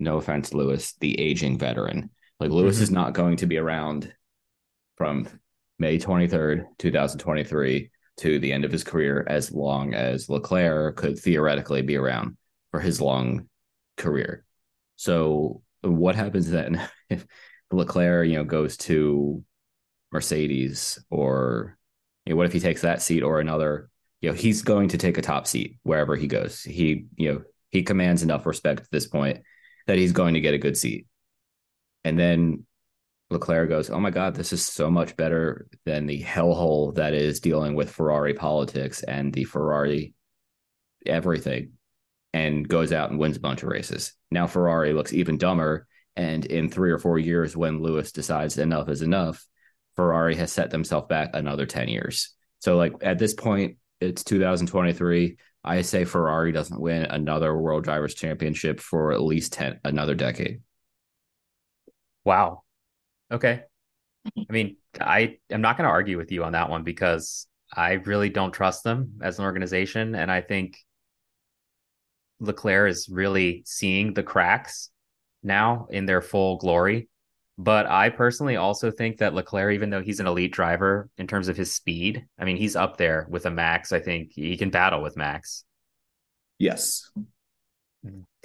no 0.00 0.16
offense, 0.16 0.52
Lewis, 0.52 0.94
the 1.00 1.18
aging 1.20 1.58
veteran. 1.58 2.10
Like 2.40 2.50
Lewis 2.50 2.76
mm-hmm. 2.76 2.82
is 2.84 2.90
not 2.90 3.12
going 3.12 3.36
to 3.36 3.46
be 3.46 3.58
around 3.58 4.12
from 4.96 5.28
May 5.78 5.98
23rd, 5.98 6.66
2023 6.78 7.90
to 8.18 8.38
the 8.40 8.52
end 8.52 8.64
of 8.64 8.72
his 8.72 8.82
career 8.82 9.24
as 9.28 9.52
long 9.52 9.94
as 9.94 10.28
Leclerc 10.28 10.96
could 10.96 11.18
theoretically 11.18 11.82
be 11.82 11.96
around 11.96 12.36
for 12.72 12.80
his 12.80 13.00
long 13.00 13.48
career. 13.96 14.44
So 14.96 15.62
what 15.82 16.16
happens 16.16 16.50
then 16.50 16.86
if 17.10 17.26
Leclerc, 17.70 18.28
you 18.28 18.34
know, 18.34 18.44
goes 18.44 18.76
to 18.78 19.44
Mercedes 20.10 20.98
or 21.10 21.76
you 22.24 22.32
know, 22.32 22.36
what 22.36 22.46
if 22.46 22.52
he 22.52 22.60
takes 22.60 22.82
that 22.82 23.00
seat 23.00 23.22
or 23.22 23.40
another, 23.40 23.88
you 24.20 24.28
know, 24.28 24.34
he's 24.34 24.62
going 24.62 24.88
to 24.88 24.98
take 24.98 25.16
a 25.16 25.22
top 25.22 25.46
seat 25.46 25.78
wherever 25.82 26.16
he 26.16 26.26
goes. 26.26 26.62
He, 26.62 27.06
you 27.16 27.32
know, 27.32 27.42
he 27.70 27.82
commands 27.82 28.22
enough 28.22 28.46
respect 28.46 28.80
at 28.80 28.90
this 28.90 29.06
point 29.06 29.42
that 29.86 29.98
he's 29.98 30.12
going 30.12 30.34
to 30.34 30.40
get 30.40 30.54
a 30.54 30.58
good 30.58 30.76
seat. 30.76 31.06
And 32.04 32.18
then 32.18 32.66
Leclerc 33.30 33.68
goes, 33.68 33.90
"Oh 33.90 34.00
my 34.00 34.10
God, 34.10 34.34
this 34.34 34.52
is 34.52 34.66
so 34.66 34.90
much 34.90 35.16
better 35.16 35.66
than 35.84 36.06
the 36.06 36.22
hellhole 36.22 36.94
that 36.94 37.12
is 37.12 37.40
dealing 37.40 37.74
with 37.74 37.90
Ferrari 37.90 38.34
politics 38.34 39.02
and 39.02 39.32
the 39.32 39.44
Ferrari 39.44 40.14
everything," 41.04 41.72
and 42.32 42.66
goes 42.66 42.92
out 42.92 43.10
and 43.10 43.18
wins 43.18 43.36
a 43.36 43.40
bunch 43.40 43.62
of 43.62 43.68
races. 43.68 44.14
Now 44.30 44.46
Ferrari 44.46 44.92
looks 44.92 45.12
even 45.12 45.36
dumber, 45.36 45.86
and 46.16 46.44
in 46.46 46.70
three 46.70 46.90
or 46.90 46.98
four 46.98 47.18
years, 47.18 47.56
when 47.56 47.82
Lewis 47.82 48.12
decides 48.12 48.56
enough 48.56 48.88
is 48.88 49.02
enough, 49.02 49.46
Ferrari 49.96 50.36
has 50.36 50.50
set 50.52 50.70
themselves 50.70 51.08
back 51.08 51.30
another 51.34 51.66
ten 51.66 51.88
years. 51.88 52.34
So, 52.60 52.76
like 52.76 52.94
at 53.02 53.18
this 53.18 53.34
point, 53.34 53.76
it's 54.00 54.24
2023. 54.24 55.36
I 55.64 55.82
say 55.82 56.04
Ferrari 56.04 56.52
doesn't 56.52 56.80
win 56.80 57.02
another 57.04 57.56
World 57.56 57.84
Drivers' 57.84 58.14
Championship 58.14 58.80
for 58.80 59.12
at 59.12 59.20
least 59.20 59.52
ten 59.52 59.80
another 59.84 60.14
decade. 60.14 60.62
Wow. 62.24 62.62
Okay. 63.30 63.62
Mm-hmm. 64.26 64.42
I 64.48 64.52
mean, 64.52 64.76
I 65.00 65.38
am 65.50 65.60
not 65.60 65.76
going 65.76 65.86
to 65.86 65.92
argue 65.92 66.16
with 66.16 66.32
you 66.32 66.44
on 66.44 66.52
that 66.52 66.70
one 66.70 66.82
because 66.82 67.46
I 67.72 67.92
really 67.92 68.30
don't 68.30 68.52
trust 68.52 68.84
them 68.84 69.18
as 69.22 69.38
an 69.38 69.44
organization. 69.44 70.14
And 70.14 70.30
I 70.30 70.40
think 70.40 70.78
Leclerc 72.40 72.90
is 72.90 73.08
really 73.10 73.62
seeing 73.66 74.14
the 74.14 74.22
cracks 74.22 74.90
now 75.42 75.86
in 75.90 76.06
their 76.06 76.22
full 76.22 76.56
glory. 76.56 77.08
But 77.60 77.86
I 77.86 78.10
personally 78.10 78.56
also 78.56 78.92
think 78.92 79.18
that 79.18 79.34
Leclerc, 79.34 79.74
even 79.74 79.90
though 79.90 80.00
he's 80.00 80.20
an 80.20 80.28
elite 80.28 80.52
driver 80.52 81.10
in 81.18 81.26
terms 81.26 81.48
of 81.48 81.56
his 81.56 81.74
speed, 81.74 82.24
I 82.38 82.44
mean, 82.44 82.56
he's 82.56 82.76
up 82.76 82.96
there 82.98 83.26
with 83.28 83.46
a 83.46 83.50
Max. 83.50 83.92
I 83.92 83.98
think 83.98 84.30
he 84.32 84.56
can 84.56 84.70
battle 84.70 85.02
with 85.02 85.16
Max. 85.16 85.64
Yes. 86.58 87.10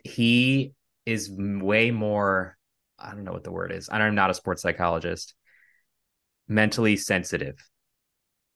He 0.03 0.73
is 1.05 1.29
way 1.31 1.91
more 1.91 2.57
I 3.03 3.11
don't 3.11 3.23
know 3.23 3.33
what 3.33 3.43
the 3.43 3.51
word 3.51 3.71
is. 3.71 3.89
I'm 3.91 4.15
not 4.15 4.29
a 4.29 4.33
sports 4.33 4.61
psychologist. 4.61 5.33
Mentally 6.47 6.97
sensitive. 6.97 7.57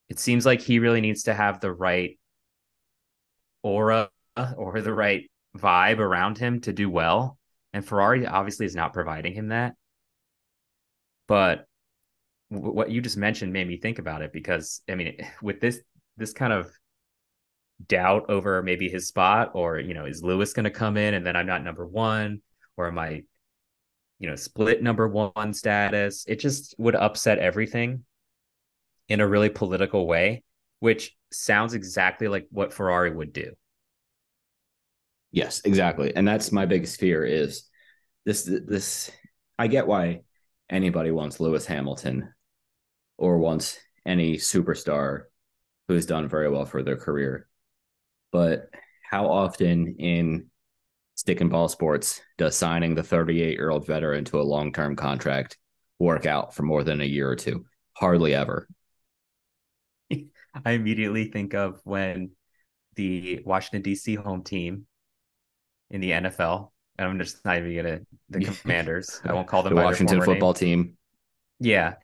It 0.09 0.19
seems 0.19 0.45
like 0.45 0.61
he 0.61 0.79
really 0.79 1.01
needs 1.01 1.23
to 1.23 1.33
have 1.33 1.59
the 1.59 1.71
right 1.71 2.17
aura 3.61 4.09
or 4.55 4.81
the 4.81 4.93
right 4.93 5.29
vibe 5.57 5.99
around 5.99 6.37
him 6.37 6.61
to 6.61 6.73
do 6.73 6.89
well. 6.89 7.37
And 7.73 7.85
Ferrari 7.85 8.25
obviously 8.25 8.65
is 8.65 8.75
not 8.75 8.93
providing 8.93 9.33
him 9.33 9.49
that. 9.49 9.75
But 11.27 11.65
what 12.49 12.89
you 12.89 13.01
just 13.01 13.17
mentioned 13.17 13.51
made 13.51 13.67
me 13.67 13.77
think 13.77 13.99
about 13.99 14.21
it 14.21 14.31
because 14.31 14.81
I 14.89 14.95
mean, 14.95 15.17
with 15.41 15.59
this 15.59 15.79
this 16.15 16.33
kind 16.33 16.53
of 16.53 16.71
doubt 17.85 18.29
over 18.29 18.63
maybe 18.63 18.89
his 18.89 19.07
spot, 19.07 19.51
or 19.53 19.79
you 19.79 19.93
know, 19.93 20.05
is 20.05 20.23
Lewis 20.23 20.53
going 20.53 20.63
to 20.63 20.71
come 20.71 20.97
in 20.97 21.13
and 21.13 21.25
then 21.25 21.35
I'm 21.35 21.45
not 21.45 21.63
number 21.63 21.85
one, 21.85 22.41
or 22.77 22.87
am 22.87 22.97
I 22.97 23.23
you 24.19 24.29
know, 24.29 24.35
split 24.35 24.81
number 24.81 25.07
one 25.07 25.53
status. 25.53 26.25
It 26.27 26.39
just 26.39 26.75
would 26.77 26.95
upset 26.95 27.39
everything 27.39 28.03
in 29.09 29.21
a 29.21 29.27
really 29.27 29.49
political 29.49 30.07
way, 30.07 30.43
which 30.79 31.15
sounds 31.31 31.73
exactly 31.73 32.27
like 32.27 32.47
what 32.49 32.73
Ferrari 32.73 33.11
would 33.11 33.33
do. 33.33 33.53
Yes, 35.31 35.61
exactly. 35.65 36.15
And 36.15 36.27
that's 36.27 36.51
my 36.51 36.65
biggest 36.65 36.99
fear 36.99 37.23
is 37.23 37.63
this 38.25 38.43
this 38.43 39.11
I 39.59 39.67
get 39.67 39.87
why 39.87 40.21
anybody 40.69 41.11
wants 41.11 41.39
Lewis 41.39 41.65
Hamilton 41.65 42.33
or 43.17 43.37
wants 43.37 43.77
any 44.05 44.37
superstar 44.37 45.23
who's 45.87 46.05
done 46.05 46.27
very 46.27 46.49
well 46.49 46.65
for 46.65 46.83
their 46.83 46.97
career. 46.97 47.47
But 48.31 48.69
how 49.09 49.27
often 49.29 49.95
in 49.99 50.47
stick 51.17 51.41
and 51.41 51.49
ball 51.49 51.67
sports 51.67 52.21
does 52.37 52.55
signing 52.55 52.95
the 52.95 53.03
38 53.03 53.55
year 53.57 53.69
old 53.69 53.85
veteran 53.85 54.23
to 54.23 54.39
a 54.39 54.43
long 54.43 54.71
term 54.71 54.95
contract 54.95 55.57
work 55.99 56.25
out 56.25 56.53
for 56.53 56.63
more 56.63 56.83
than 56.83 57.01
a 57.01 57.05
year 57.05 57.29
or 57.29 57.35
two? 57.35 57.65
Hardly 57.93 58.33
ever. 58.33 58.69
I 60.65 60.71
immediately 60.71 61.25
think 61.25 61.53
of 61.53 61.81
when 61.83 62.31
the 62.95 63.41
Washington 63.45 63.81
D.C. 63.81 64.15
home 64.15 64.43
team 64.43 64.85
in 65.89 66.01
the 66.01 66.11
NFL. 66.11 66.71
And 66.97 67.07
I'm 67.07 67.19
just 67.19 67.43
not 67.45 67.57
even 67.57 67.75
gonna 67.75 67.99
the 68.29 68.55
Commanders. 68.61 69.21
I 69.23 69.33
won't 69.33 69.47
call 69.47 69.63
them 69.63 69.75
the 69.75 69.81
Washington 69.83 70.21
football 70.21 70.53
name. 70.53 70.83
team. 70.83 70.97
Yeah, 71.59 71.95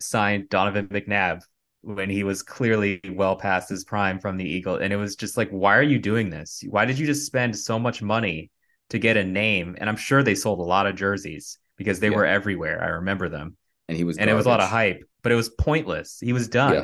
signed 0.00 0.48
Donovan 0.48 0.88
McNabb 0.88 1.42
when 1.82 2.10
he 2.10 2.24
was 2.24 2.42
clearly 2.42 3.00
well 3.12 3.36
past 3.36 3.68
his 3.68 3.84
prime 3.84 4.18
from 4.18 4.36
the 4.36 4.44
Eagle. 4.44 4.76
And 4.76 4.92
it 4.92 4.96
was 4.96 5.16
just 5.16 5.36
like, 5.36 5.50
why 5.50 5.76
are 5.76 5.82
you 5.82 5.98
doing 5.98 6.30
this? 6.30 6.62
Why 6.68 6.84
did 6.84 6.98
you 6.98 7.06
just 7.06 7.26
spend 7.26 7.56
so 7.56 7.78
much 7.78 8.02
money 8.02 8.50
to 8.90 8.98
get 8.98 9.16
a 9.16 9.24
name? 9.24 9.76
And 9.78 9.88
I'm 9.88 9.96
sure 9.96 10.22
they 10.22 10.34
sold 10.34 10.58
a 10.58 10.62
lot 10.62 10.86
of 10.86 10.96
jerseys 10.96 11.58
because 11.76 12.00
they 12.00 12.10
yeah. 12.10 12.16
were 12.16 12.26
everywhere. 12.26 12.82
I 12.82 12.88
remember 12.88 13.28
them. 13.28 13.56
And 13.88 13.96
he 13.96 14.04
was, 14.04 14.18
and 14.18 14.30
it 14.30 14.34
was 14.34 14.46
a 14.46 14.50
lot 14.50 14.60
of 14.60 14.68
hype, 14.68 15.02
but 15.22 15.32
it 15.32 15.36
was 15.36 15.48
pointless. 15.48 16.18
He 16.20 16.32
was 16.32 16.48
done. 16.48 16.74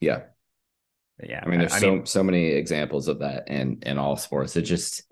Yeah. 0.00 0.20
Yeah. 1.20 1.28
yeah. 1.28 1.40
I 1.42 1.48
mean, 1.48 1.60
there's 1.60 1.72
I 1.72 1.78
so 1.78 1.90
mean, 1.92 2.06
so 2.06 2.22
many 2.22 2.48
examples 2.48 3.08
of 3.08 3.20
that 3.20 3.48
in 3.48 3.78
in 3.86 3.96
all 3.96 4.16
sports. 4.16 4.56
It 4.56 4.62
just 4.62 5.04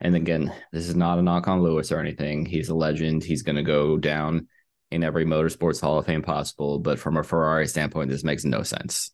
and 0.00 0.16
again, 0.16 0.52
this 0.72 0.88
is 0.88 0.96
not 0.96 1.18
a 1.18 1.22
knock 1.22 1.46
on 1.48 1.62
Lewis 1.62 1.92
or 1.92 1.98
anything. 1.98 2.46
He's 2.46 2.68
a 2.68 2.74
legend. 2.74 3.22
He's 3.22 3.42
going 3.42 3.56
to 3.56 3.62
go 3.62 3.96
down 3.96 4.48
in 4.90 5.04
every 5.04 5.24
motorsports 5.24 5.80
Hall 5.80 5.98
of 5.98 6.06
Fame 6.06 6.22
possible. 6.22 6.78
But 6.78 6.98
from 6.98 7.16
a 7.16 7.22
Ferrari 7.22 7.66
standpoint, 7.66 8.10
this 8.10 8.24
makes 8.24 8.44
no 8.44 8.62
sense. 8.62 9.12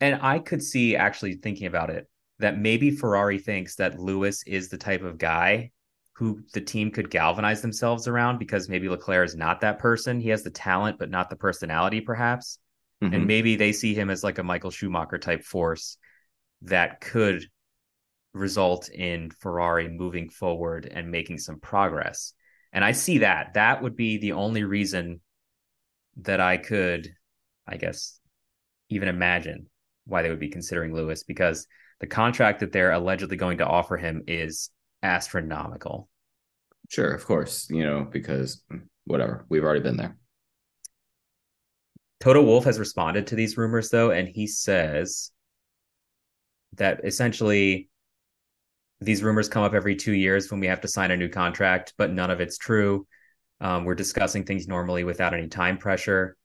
And 0.00 0.18
I 0.22 0.38
could 0.38 0.62
see 0.62 0.96
actually 0.96 1.34
thinking 1.34 1.66
about 1.66 1.90
it 1.90 2.08
that 2.40 2.58
maybe 2.58 2.90
Ferrari 2.90 3.38
thinks 3.38 3.76
that 3.76 3.98
Lewis 3.98 4.42
is 4.46 4.68
the 4.68 4.78
type 4.78 5.02
of 5.02 5.18
guy 5.18 5.70
who 6.14 6.40
the 6.52 6.60
team 6.60 6.90
could 6.90 7.10
galvanize 7.10 7.60
themselves 7.60 8.06
around 8.06 8.38
because 8.38 8.68
maybe 8.68 8.88
Leclerc 8.88 9.26
is 9.26 9.34
not 9.34 9.60
that 9.60 9.78
person. 9.78 10.20
He 10.20 10.28
has 10.28 10.42
the 10.42 10.50
talent, 10.50 10.98
but 10.98 11.10
not 11.10 11.28
the 11.28 11.36
personality, 11.36 12.00
perhaps. 12.00 12.58
Mm-hmm. 13.02 13.14
And 13.14 13.26
maybe 13.26 13.56
they 13.56 13.72
see 13.72 13.94
him 13.94 14.10
as 14.10 14.22
like 14.22 14.38
a 14.38 14.44
Michael 14.44 14.70
Schumacher 14.70 15.18
type 15.18 15.44
force 15.44 15.96
that 16.62 17.00
could 17.00 17.44
result 18.32 18.88
in 18.90 19.30
Ferrari 19.30 19.88
moving 19.88 20.28
forward 20.28 20.90
and 20.90 21.10
making 21.10 21.38
some 21.38 21.60
progress. 21.60 22.32
And 22.74 22.84
I 22.84 22.92
see 22.92 23.18
that. 23.18 23.54
That 23.54 23.82
would 23.82 23.96
be 23.96 24.18
the 24.18 24.32
only 24.32 24.64
reason 24.64 25.20
that 26.18 26.40
I 26.40 26.56
could, 26.56 27.08
I 27.66 27.76
guess, 27.76 28.18
even 28.90 29.08
imagine 29.08 29.66
why 30.06 30.22
they 30.22 30.28
would 30.28 30.40
be 30.40 30.50
considering 30.50 30.92
Lewis 30.92 31.22
because 31.22 31.66
the 32.00 32.06
contract 32.08 32.60
that 32.60 32.72
they're 32.72 32.92
allegedly 32.92 33.36
going 33.36 33.58
to 33.58 33.66
offer 33.66 33.96
him 33.96 34.24
is 34.26 34.70
astronomical. 35.02 36.08
Sure, 36.90 37.12
of 37.12 37.24
course, 37.24 37.68
you 37.70 37.84
know, 37.84 38.06
because 38.10 38.62
mm, 38.70 38.82
whatever, 39.04 39.46
we've 39.48 39.64
already 39.64 39.80
been 39.80 39.96
there. 39.96 40.16
Toto 42.20 42.42
Wolff 42.42 42.64
has 42.64 42.78
responded 42.78 43.28
to 43.28 43.36
these 43.36 43.56
rumors 43.56 43.90
though, 43.90 44.10
and 44.10 44.28
he 44.28 44.46
says 44.46 45.30
that 46.74 47.04
essentially 47.04 47.88
these 49.04 49.22
rumors 49.22 49.48
come 49.48 49.62
up 49.62 49.74
every 49.74 49.96
two 49.96 50.12
years 50.12 50.50
when 50.50 50.60
we 50.60 50.66
have 50.66 50.80
to 50.80 50.88
sign 50.88 51.10
a 51.10 51.16
new 51.16 51.28
contract, 51.28 51.94
but 51.98 52.12
none 52.12 52.30
of 52.30 52.40
it's 52.40 52.58
true. 52.58 53.06
Um, 53.60 53.84
we're 53.84 53.94
discussing 53.94 54.44
things 54.44 54.66
normally 54.66 55.04
without 55.04 55.34
any 55.34 55.48
time 55.48 55.78
pressure. 55.78 56.36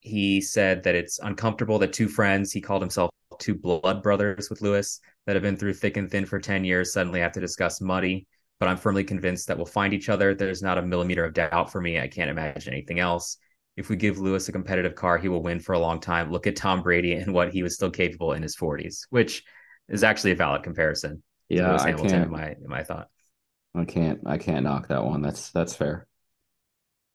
He 0.00 0.40
said 0.40 0.82
that 0.84 0.94
it's 0.94 1.18
uncomfortable 1.18 1.78
that 1.80 1.92
two 1.92 2.08
friends, 2.08 2.52
he 2.52 2.60
called 2.60 2.82
himself 2.82 3.10
two 3.38 3.54
blood 3.54 4.02
brothers 4.02 4.48
with 4.50 4.62
Lewis, 4.62 5.00
that 5.26 5.34
have 5.34 5.42
been 5.42 5.56
through 5.56 5.74
thick 5.74 5.96
and 5.96 6.10
thin 6.10 6.24
for 6.24 6.38
10 6.38 6.64
years, 6.64 6.92
suddenly 6.92 7.20
have 7.20 7.32
to 7.32 7.40
discuss 7.40 7.80
Muddy. 7.80 8.26
But 8.58 8.68
I'm 8.68 8.76
firmly 8.76 9.04
convinced 9.04 9.48
that 9.48 9.56
we'll 9.56 9.66
find 9.66 9.92
each 9.92 10.08
other. 10.08 10.34
There's 10.34 10.62
not 10.62 10.78
a 10.78 10.82
millimeter 10.82 11.24
of 11.24 11.34
doubt 11.34 11.70
for 11.70 11.80
me. 11.80 11.98
I 11.98 12.08
can't 12.08 12.30
imagine 12.30 12.72
anything 12.72 13.00
else. 13.00 13.36
If 13.76 13.90
we 13.90 13.96
give 13.96 14.18
Lewis 14.18 14.48
a 14.48 14.52
competitive 14.52 14.94
car, 14.94 15.18
he 15.18 15.28
will 15.28 15.42
win 15.42 15.60
for 15.60 15.74
a 15.74 15.78
long 15.78 16.00
time. 16.00 16.32
Look 16.32 16.46
at 16.46 16.56
Tom 16.56 16.82
Brady 16.82 17.12
and 17.12 17.34
what 17.34 17.52
he 17.52 17.62
was 17.62 17.74
still 17.74 17.90
capable 17.90 18.32
in 18.32 18.42
his 18.42 18.56
40s, 18.56 19.06
which 19.10 19.44
is 19.88 20.02
actually 20.02 20.30
a 20.30 20.36
valid 20.36 20.62
comparison. 20.62 21.22
Yeah, 21.48 21.74
I 21.76 21.90
Hamilton, 21.90 22.08
can't. 22.10 22.24
in 22.24 22.30
my 22.30 22.48
in 22.50 22.68
my 22.68 22.82
thought. 22.82 23.08
I 23.74 23.84
can't. 23.84 24.20
I 24.26 24.38
can't 24.38 24.64
knock 24.64 24.88
that 24.88 25.04
one. 25.04 25.22
That's 25.22 25.50
that's 25.50 25.74
fair. 25.74 26.06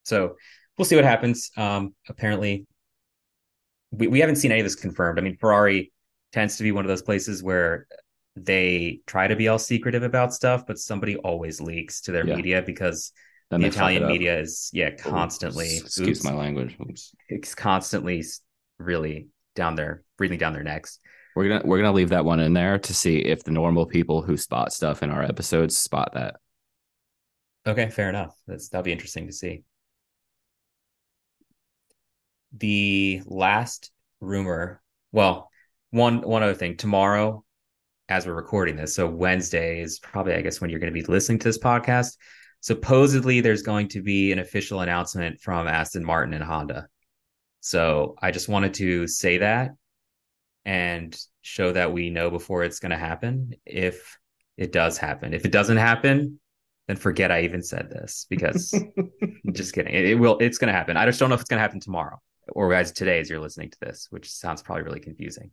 So 0.03 0.35
we'll 0.77 0.85
see 0.85 0.95
what 0.95 1.05
happens. 1.05 1.51
Um, 1.57 1.95
apparently, 2.09 2.65
we, 3.91 4.07
we 4.07 4.19
haven't 4.19 4.37
seen 4.37 4.51
any 4.51 4.61
of 4.61 4.65
this 4.65 4.75
confirmed. 4.75 5.19
I 5.19 5.21
mean, 5.21 5.37
Ferrari 5.37 5.91
tends 6.31 6.57
to 6.57 6.63
be 6.63 6.71
one 6.71 6.85
of 6.85 6.89
those 6.89 7.01
places 7.01 7.43
where 7.43 7.87
they 8.35 9.01
try 9.05 9.27
to 9.27 9.35
be 9.35 9.47
all 9.49 9.59
secretive 9.59 10.03
about 10.03 10.33
stuff, 10.33 10.65
but 10.65 10.77
somebody 10.79 11.17
always 11.17 11.59
leaks 11.59 12.01
to 12.01 12.11
their 12.11 12.25
Yeah. 12.25 12.35
media 12.37 12.61
because 12.61 13.11
Then 13.49 13.61
the 13.61 13.67
Italian 13.67 14.07
media 14.07 14.39
is 14.39 14.69
yeah 14.71 14.91
constantly 14.91 15.77
Oops. 15.77 15.85
Excuse 15.85 16.19
oops, 16.19 16.23
my 16.23 16.33
language. 16.33 16.77
Oops. 16.79 17.13
it's 17.27 17.53
constantly 17.53 18.23
really 18.79 19.27
down 19.55 19.75
their 19.75 20.03
breathing 20.17 20.39
down 20.39 20.53
their 20.53 20.63
necks. 20.63 20.99
We're 21.35 21.47
gonna 21.47 21.61
we're 21.65 21.77
gonna 21.77 21.93
leave 21.93 22.09
that 22.09 22.25
one 22.25 22.39
in 22.39 22.53
there 22.53 22.79
to 22.79 22.93
see 22.93 23.17
if 23.19 23.43
the 23.43 23.51
normal 23.51 23.85
people 23.85 24.21
who 24.21 24.35
spot 24.37 24.73
stuff 24.73 25.03
in 25.03 25.11
our 25.11 25.23
episodes 25.23 25.77
spot 25.77 26.11
that. 26.13 26.35
Okay, 27.65 27.89
fair 27.89 28.09
enough. 28.09 28.35
That's 28.47 28.69
that'll 28.69 28.83
be 28.83 28.91
interesting 28.91 29.27
to 29.27 29.33
see. 29.33 29.63
The 32.57 33.21
last 33.25 33.91
rumor, 34.19 34.81
well, 35.11 35.49
one 35.91 36.21
one 36.21 36.43
other 36.43 36.53
thing. 36.53 36.75
Tomorrow, 36.75 37.45
as 38.09 38.25
we're 38.25 38.33
recording 38.33 38.75
this, 38.75 38.95
so 38.95 39.07
Wednesday 39.07 39.81
is 39.81 39.99
probably, 39.99 40.33
I 40.33 40.41
guess, 40.41 40.59
when 40.59 40.69
you're 40.69 40.79
going 40.79 40.93
to 40.93 40.99
be 40.99 41.05
listening 41.05 41.39
to 41.39 41.47
this 41.47 41.59
podcast. 41.59 42.17
Supposedly, 42.59 43.41
there's 43.41 43.63
going 43.63 43.87
to 43.89 44.01
be 44.01 44.31
an 44.31 44.39
official 44.39 44.81
announcement 44.81 45.39
from 45.39 45.67
Aston 45.67 46.03
Martin 46.03 46.33
and 46.33 46.43
Honda. 46.43 46.87
So 47.61 48.15
I 48.21 48.31
just 48.31 48.49
wanted 48.49 48.73
to 48.75 49.07
say 49.07 49.37
that 49.39 49.71
and 50.65 51.17
show 51.41 51.71
that 51.71 51.91
we 51.91 52.09
know 52.09 52.29
before 52.29 52.63
it's 52.63 52.79
going 52.79 52.91
to 52.91 52.97
happen 52.97 53.53
if 53.65 54.17
it 54.57 54.71
does 54.71 54.97
happen. 54.97 55.33
If 55.33 55.45
it 55.45 55.51
doesn't 55.51 55.77
happen, 55.77 56.39
then 56.87 56.97
forget 56.97 57.31
I 57.31 57.41
even 57.41 57.63
said 57.63 57.89
this 57.89 58.25
because 58.29 58.73
just 59.53 59.73
kidding. 59.73 59.93
It, 59.93 60.05
it 60.05 60.15
will. 60.15 60.37
It's 60.39 60.57
going 60.57 60.71
to 60.71 60.77
happen. 60.77 60.97
I 60.97 61.05
just 61.05 61.19
don't 61.19 61.29
know 61.29 61.35
if 61.35 61.41
it's 61.41 61.49
going 61.49 61.57
to 61.57 61.63
happen 61.63 61.79
tomorrow 61.79 62.19
or 62.49 62.73
as 62.73 62.91
today 62.91 63.19
as 63.19 63.29
you're 63.29 63.39
listening 63.39 63.69
to 63.71 63.77
this, 63.81 64.07
which 64.09 64.29
sounds 64.29 64.61
probably 64.61 64.83
really 64.83 64.99
confusing. 64.99 65.51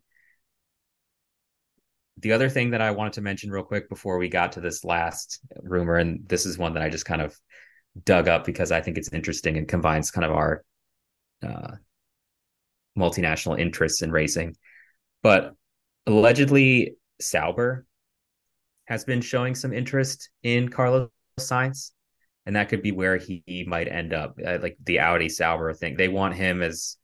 The 2.20 2.32
other 2.32 2.48
thing 2.48 2.70
that 2.70 2.80
I 2.80 2.90
wanted 2.90 3.12
to 3.14 3.20
mention 3.20 3.50
real 3.50 3.62
quick 3.62 3.88
before 3.88 4.18
we 4.18 4.28
got 4.28 4.52
to 4.52 4.60
this 4.60 4.84
last 4.84 5.38
rumor, 5.62 5.96
and 5.96 6.28
this 6.28 6.46
is 6.46 6.58
one 6.58 6.74
that 6.74 6.82
I 6.82 6.88
just 6.88 7.04
kind 7.04 7.22
of 7.22 7.36
dug 8.04 8.28
up 8.28 8.44
because 8.44 8.72
I 8.72 8.80
think 8.80 8.98
it's 8.98 9.12
interesting 9.12 9.56
and 9.56 9.68
combines 9.68 10.10
kind 10.10 10.24
of 10.24 10.32
our 10.32 10.64
uh, 11.46 11.76
multinational 12.98 13.58
interests 13.58 14.02
in 14.02 14.10
racing. 14.10 14.56
But 15.22 15.54
allegedly, 16.06 16.96
Sauber 17.20 17.87
has 18.87 19.04
been 19.04 19.20
showing 19.20 19.54
some 19.54 19.72
interest 19.72 20.30
in 20.42 20.68
Carlos 20.68 21.10
Sainz, 21.38 21.90
and 22.46 22.56
that 22.56 22.68
could 22.68 22.82
be 22.82 22.92
where 22.92 23.16
he, 23.18 23.64
might 23.68 23.88
end 23.88 24.12
up. 24.12 24.38
Uh, 24.44 24.58
like 24.62 24.76
the 24.84 25.00
Audi 25.00 25.28
Sauber 25.28 25.75
thing, 25.75 25.96
they 25.96 26.08
want 26.08 26.34
him 26.34 26.62
as 26.62 26.96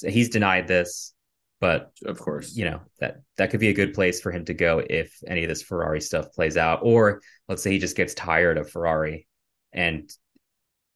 he's 0.00 0.28
denied 0.28 0.68
this, 0.68 1.12
but 1.60 1.92
Of 2.04 2.18
course. 2.18 2.56
you 2.56 2.64
know 2.64 2.80
that 3.00 3.22
that 3.36 3.50
could 3.50 3.60
be 3.60 3.68
a 3.68 3.74
good 3.74 3.94
place 3.94 4.20
for 4.20 4.30
him 4.30 4.44
to 4.46 4.54
go 4.54 4.82
if 4.88 5.16
any 5.26 5.42
of 5.42 5.48
this 5.48 5.62
Ferrari 5.62 6.00
stuff 6.00 6.32
plays 6.32 6.56
out, 6.56 6.80
or 6.82 7.20
let's 7.48 7.62
say 7.62 7.72
he 7.72 7.78
just 7.78 7.96
gets 7.96 8.14
tired 8.14 8.58
of 8.58 8.70
Ferrari 8.70 9.26
and 9.72 10.10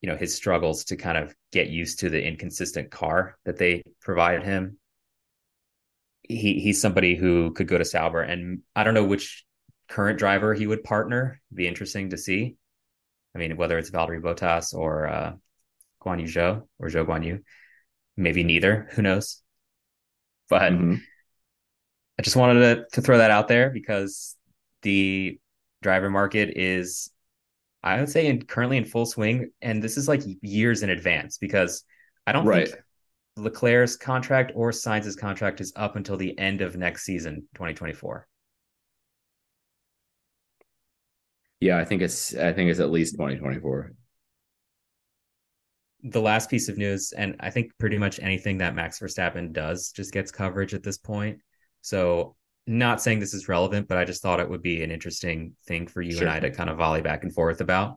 you 0.01 0.09
know 0.09 0.17
his 0.17 0.35
struggles 0.35 0.85
to 0.85 0.97
kind 0.97 1.19
of 1.19 1.35
get 1.53 1.69
used 1.69 2.01
to 2.01 2.11
the 2.11 2.25
inconsistent 2.25 2.91
car 2.91 3.37
that 3.45 3.57
they 3.57 3.83
provide 4.01 4.45
him. 4.45 4.78
He 6.29 6.61
he's 6.61 6.81
somebody 6.81 7.17
who 7.17 7.53
could 7.53 7.69
go 7.69 7.79
to 7.79 7.85
Sauber, 7.85 8.21
and 8.21 8.61
I 8.77 8.85
don't 8.85 8.95
know 8.95 9.05
which 9.05 9.45
current 9.89 10.19
driver 10.19 10.55
he 10.55 10.67
would 10.67 10.85
partner. 10.85 11.41
It'd 11.51 11.57
be 11.57 11.67
interesting 11.67 12.11
to 12.11 12.19
see. 12.19 12.57
I 13.35 13.39
mean, 13.39 13.57
whether 13.57 13.79
it's 13.79 13.91
Valtteri 13.91 14.21
Bottas 14.21 14.75
or 14.75 15.07
uh, 15.07 15.33
Guan 16.03 16.21
Yu 16.21 16.27
Zhou 16.27 16.67
or 16.79 16.89
Zhou 16.89 17.07
Guan 17.07 17.25
Yu, 17.25 17.41
maybe 18.17 18.45
neither. 18.45 18.89
Who 18.93 19.03
knows? 19.03 19.43
But 20.49 20.73
Mhm. 20.73 21.03
I 22.19 22.23
just 22.23 22.37
wanted 22.37 22.61
to, 22.61 22.87
to 22.95 23.03
throw 23.03 23.19
that 23.19 23.31
out 23.31 23.49
there 23.49 23.71
because 23.71 24.37
the 24.83 25.39
driver 25.83 26.11
market 26.11 26.57
is, 26.57 27.11
I 27.83 28.01
would 28.01 28.09
say, 28.11 28.27
in, 28.27 28.43
currently 28.45 28.77
in 28.77 28.85
full 28.85 29.07
swing, 29.07 29.51
and 29.63 29.83
this 29.83 29.97
is 29.97 30.09
like 30.09 30.23
years 30.43 30.83
in 30.83 30.91
advance 30.91 31.39
because 31.39 31.85
I 32.27 32.33
don't 32.33 32.47
Right. 32.47 32.69
think 32.69 32.83
Leclerc's 33.39 33.97
contract 33.97 34.53
or 34.55 34.71
Sainz's 34.73 35.17
contract 35.17 35.61
is 35.61 35.73
up 35.77 35.97
until 35.97 36.17
the 36.17 36.37
end 36.39 36.61
of 36.61 36.77
next 36.77 37.05
season, 37.05 37.49
2024. 37.55 38.27
Yeah, 41.61 41.79
I 41.79 41.85
think 41.85 42.03
it's 42.03 42.35
I 42.37 42.53
think 42.53 42.71
it's 42.71 42.81
at 42.81 42.91
least 42.91 43.15
2024. 43.15 43.93
The 46.05 46.21
last 46.21 46.49
piece 46.49 46.69
of 46.69 46.79
news, 46.79 47.13
and 47.13 47.35
I 47.41 47.51
think 47.51 47.73
pretty 47.79 47.99
much 47.99 48.21
anything 48.21 48.59
that 48.59 48.75
Max 48.77 49.01
Verstappen 49.01 49.53
does 49.53 49.91
just 49.91 50.13
gets 50.13 50.31
coverage 50.31 50.73
at 50.73 50.85
this 50.85 50.97
point. 50.99 51.41
So, 51.81 52.37
not 52.69 53.03
saying 53.03 53.19
this 53.19 53.35
is 53.35 53.49
relevant, 53.49 53.89
but 53.89 53.99
I 53.99 54.05
just 54.05 54.23
thought 54.23 54.39
it 54.39 54.49
would 54.49 54.63
be 54.63 54.83
an 54.85 54.93
interesting 54.93 55.55
thing 55.67 55.89
for 55.89 56.01
you 56.01 56.13
Sure. 56.13 56.23
and 56.23 56.31
I 56.31 56.39
to 56.41 56.51
kind 56.51 56.71
of 56.71 56.77
volley 56.77 57.03
back 57.03 57.25
and 57.25 57.35
forth 57.35 57.61
about. 57.61 57.97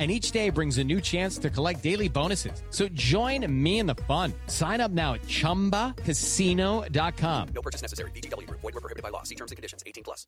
And 0.00 0.10
each 0.10 0.30
day 0.30 0.48
brings 0.48 0.78
a 0.78 0.84
new 0.84 1.02
chance 1.02 1.36
to 1.38 1.50
collect 1.50 1.82
daily 1.82 2.08
bonuses. 2.08 2.62
So 2.70 2.88
join 2.88 3.46
me 3.52 3.80
in 3.80 3.86
the 3.86 3.96
fun. 4.08 4.32
Sign 4.46 4.80
up 4.80 4.90
now 4.90 5.12
at 5.12 5.20
chumbacasino.com. 5.22 7.48
No 7.54 7.60
purchase 7.60 7.82
necessary. 7.82 8.10
VGW 8.12 8.46
Group. 8.46 8.62
Void 8.62 8.76
were 8.76 8.80
prohibited 8.80 9.02
by 9.02 9.10
law. 9.10 9.24
See 9.24 9.34
terms 9.34 9.50
and 9.50 9.56
conditions. 9.56 9.82
18 9.84 10.04
plus. 10.04 10.26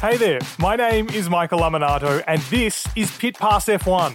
Hey 0.00 0.16
there, 0.16 0.38
my 0.58 0.76
name 0.76 1.10
is 1.10 1.28
Michael 1.28 1.60
Laminato, 1.60 2.24
and 2.26 2.40
this 2.42 2.88
is 2.96 3.14
Pit 3.18 3.36
Pass 3.36 3.66
F1, 3.66 4.14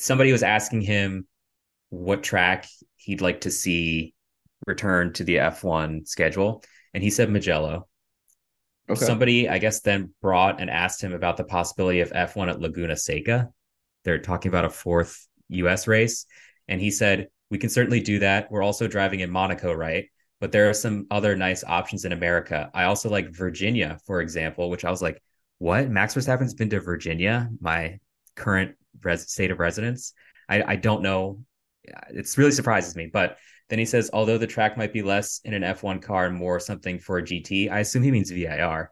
Somebody 0.00 0.32
was 0.32 0.42
asking 0.42 0.80
him 0.80 1.26
what 1.90 2.22
track 2.22 2.66
he'd 2.96 3.20
like 3.20 3.42
to 3.42 3.50
see 3.50 4.14
return 4.66 5.12
to 5.12 5.24
the 5.24 5.36
F1 5.36 6.08
schedule, 6.08 6.64
and 6.94 7.02
he 7.02 7.10
said 7.10 7.30
Mugello. 7.30 7.86
Okay. 8.88 9.04
Somebody, 9.04 9.48
I 9.48 9.58
guess, 9.58 9.80
then 9.80 10.14
brought 10.22 10.58
and 10.58 10.70
asked 10.70 11.02
him 11.02 11.12
about 11.12 11.36
the 11.36 11.44
possibility 11.44 12.00
of 12.00 12.12
F1 12.12 12.48
at 12.48 12.60
Laguna 12.60 12.96
Seca. 12.96 13.50
They're 14.04 14.18
talking 14.18 14.48
about 14.48 14.64
a 14.64 14.70
fourth 14.70 15.28
US 15.50 15.86
race. 15.86 16.24
And 16.66 16.80
he 16.80 16.90
said, 16.90 17.28
We 17.50 17.58
can 17.58 17.68
certainly 17.68 18.00
do 18.00 18.20
that. 18.20 18.50
We're 18.50 18.62
also 18.62 18.88
driving 18.88 19.20
in 19.20 19.30
Monaco, 19.30 19.70
right? 19.70 20.06
But 20.40 20.50
there 20.50 20.70
are 20.70 20.74
some 20.74 21.06
other 21.10 21.36
nice 21.36 21.62
options 21.62 22.06
in 22.06 22.12
America. 22.12 22.70
I 22.72 22.84
also 22.84 23.10
like 23.10 23.36
Virginia, 23.36 23.98
for 24.06 24.22
example, 24.22 24.70
which 24.70 24.86
I 24.86 24.90
was 24.90 25.02
like, 25.02 25.22
What? 25.58 25.90
Max 25.90 26.14
Verstappen's 26.14 26.54
been 26.54 26.70
to 26.70 26.80
Virginia, 26.80 27.50
my 27.60 27.98
current 28.34 28.76
res- 29.02 29.30
state 29.30 29.50
of 29.50 29.58
residence. 29.58 30.12
I, 30.48 30.62
I 30.62 30.76
don't 30.76 31.02
know. 31.02 31.40
It's 32.10 32.38
really 32.38 32.52
surprises 32.52 32.96
me. 32.96 33.10
But 33.12 33.38
then 33.68 33.78
he 33.78 33.84
says, 33.84 34.10
although 34.12 34.38
the 34.38 34.46
track 34.46 34.76
might 34.76 34.92
be 34.92 35.02
less 35.02 35.40
in 35.44 35.54
an 35.54 35.62
F1 35.62 36.02
car 36.02 36.26
and 36.26 36.36
more 36.36 36.58
something 36.60 36.98
for 36.98 37.18
a 37.18 37.22
GT, 37.22 37.70
I 37.70 37.80
assume 37.80 38.02
he 38.02 38.10
means 38.10 38.30
VIR. 38.30 38.90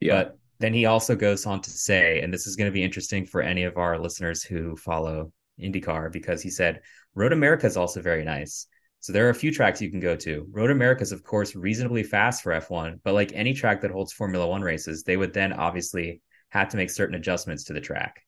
Yeah. 0.00 0.24
But 0.24 0.38
then 0.58 0.74
he 0.74 0.86
also 0.86 1.14
goes 1.14 1.46
on 1.46 1.60
to 1.62 1.70
say, 1.70 2.20
and 2.20 2.32
this 2.32 2.46
is 2.46 2.56
going 2.56 2.70
to 2.70 2.74
be 2.74 2.82
interesting 2.82 3.26
for 3.26 3.40
any 3.40 3.64
of 3.64 3.76
our 3.76 3.98
listeners 3.98 4.42
who 4.42 4.76
follow 4.76 5.32
IndyCar, 5.60 6.12
because 6.12 6.42
he 6.42 6.50
said, 6.50 6.80
Road 7.14 7.32
America 7.32 7.66
is 7.66 7.76
also 7.76 8.02
very 8.02 8.24
nice. 8.24 8.66
So 9.00 9.12
there 9.12 9.26
are 9.26 9.30
a 9.30 9.34
few 9.34 9.52
tracks 9.52 9.80
you 9.80 9.90
can 9.90 10.00
go 10.00 10.16
to. 10.16 10.46
Road 10.50 10.70
America 10.70 11.02
is, 11.02 11.12
of 11.12 11.22
course, 11.22 11.54
reasonably 11.54 12.02
fast 12.02 12.42
for 12.42 12.52
F1, 12.52 13.00
but 13.04 13.14
like 13.14 13.32
any 13.34 13.54
track 13.54 13.82
that 13.82 13.90
holds 13.90 14.12
Formula 14.12 14.46
One 14.48 14.62
races, 14.62 15.04
they 15.04 15.16
would 15.16 15.32
then 15.32 15.52
obviously 15.52 16.20
have 16.50 16.70
to 16.70 16.76
make 16.76 16.90
certain 16.90 17.14
adjustments 17.14 17.64
to 17.64 17.72
the 17.72 17.80
track. 17.80 18.22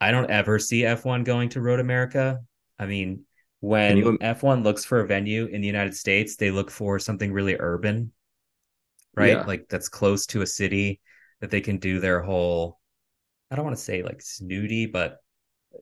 I 0.00 0.10
don't 0.10 0.30
ever 0.30 0.58
see 0.58 0.84
F1 0.84 1.24
going 1.24 1.48
to 1.50 1.60
Road 1.60 1.80
America. 1.80 2.40
I 2.78 2.86
mean, 2.86 3.24
when 3.60 3.96
you- 3.96 4.18
F1 4.20 4.62
looks 4.62 4.84
for 4.84 5.00
a 5.00 5.06
venue 5.06 5.46
in 5.46 5.60
the 5.60 5.66
United 5.66 5.96
States, 5.96 6.36
they 6.36 6.50
look 6.50 6.70
for 6.70 6.98
something 6.98 7.32
really 7.32 7.56
urban, 7.58 8.12
right? 9.14 9.38
Yeah. 9.38 9.44
Like 9.44 9.68
that's 9.68 9.88
close 9.88 10.26
to 10.26 10.42
a 10.42 10.46
city 10.46 11.00
that 11.40 11.50
they 11.50 11.60
can 11.60 11.78
do 11.78 12.00
their 12.00 12.20
whole, 12.22 12.78
I 13.50 13.56
don't 13.56 13.64
want 13.64 13.76
to 13.76 13.82
say 13.82 14.02
like 14.02 14.20
snooty, 14.22 14.86
but 14.86 15.18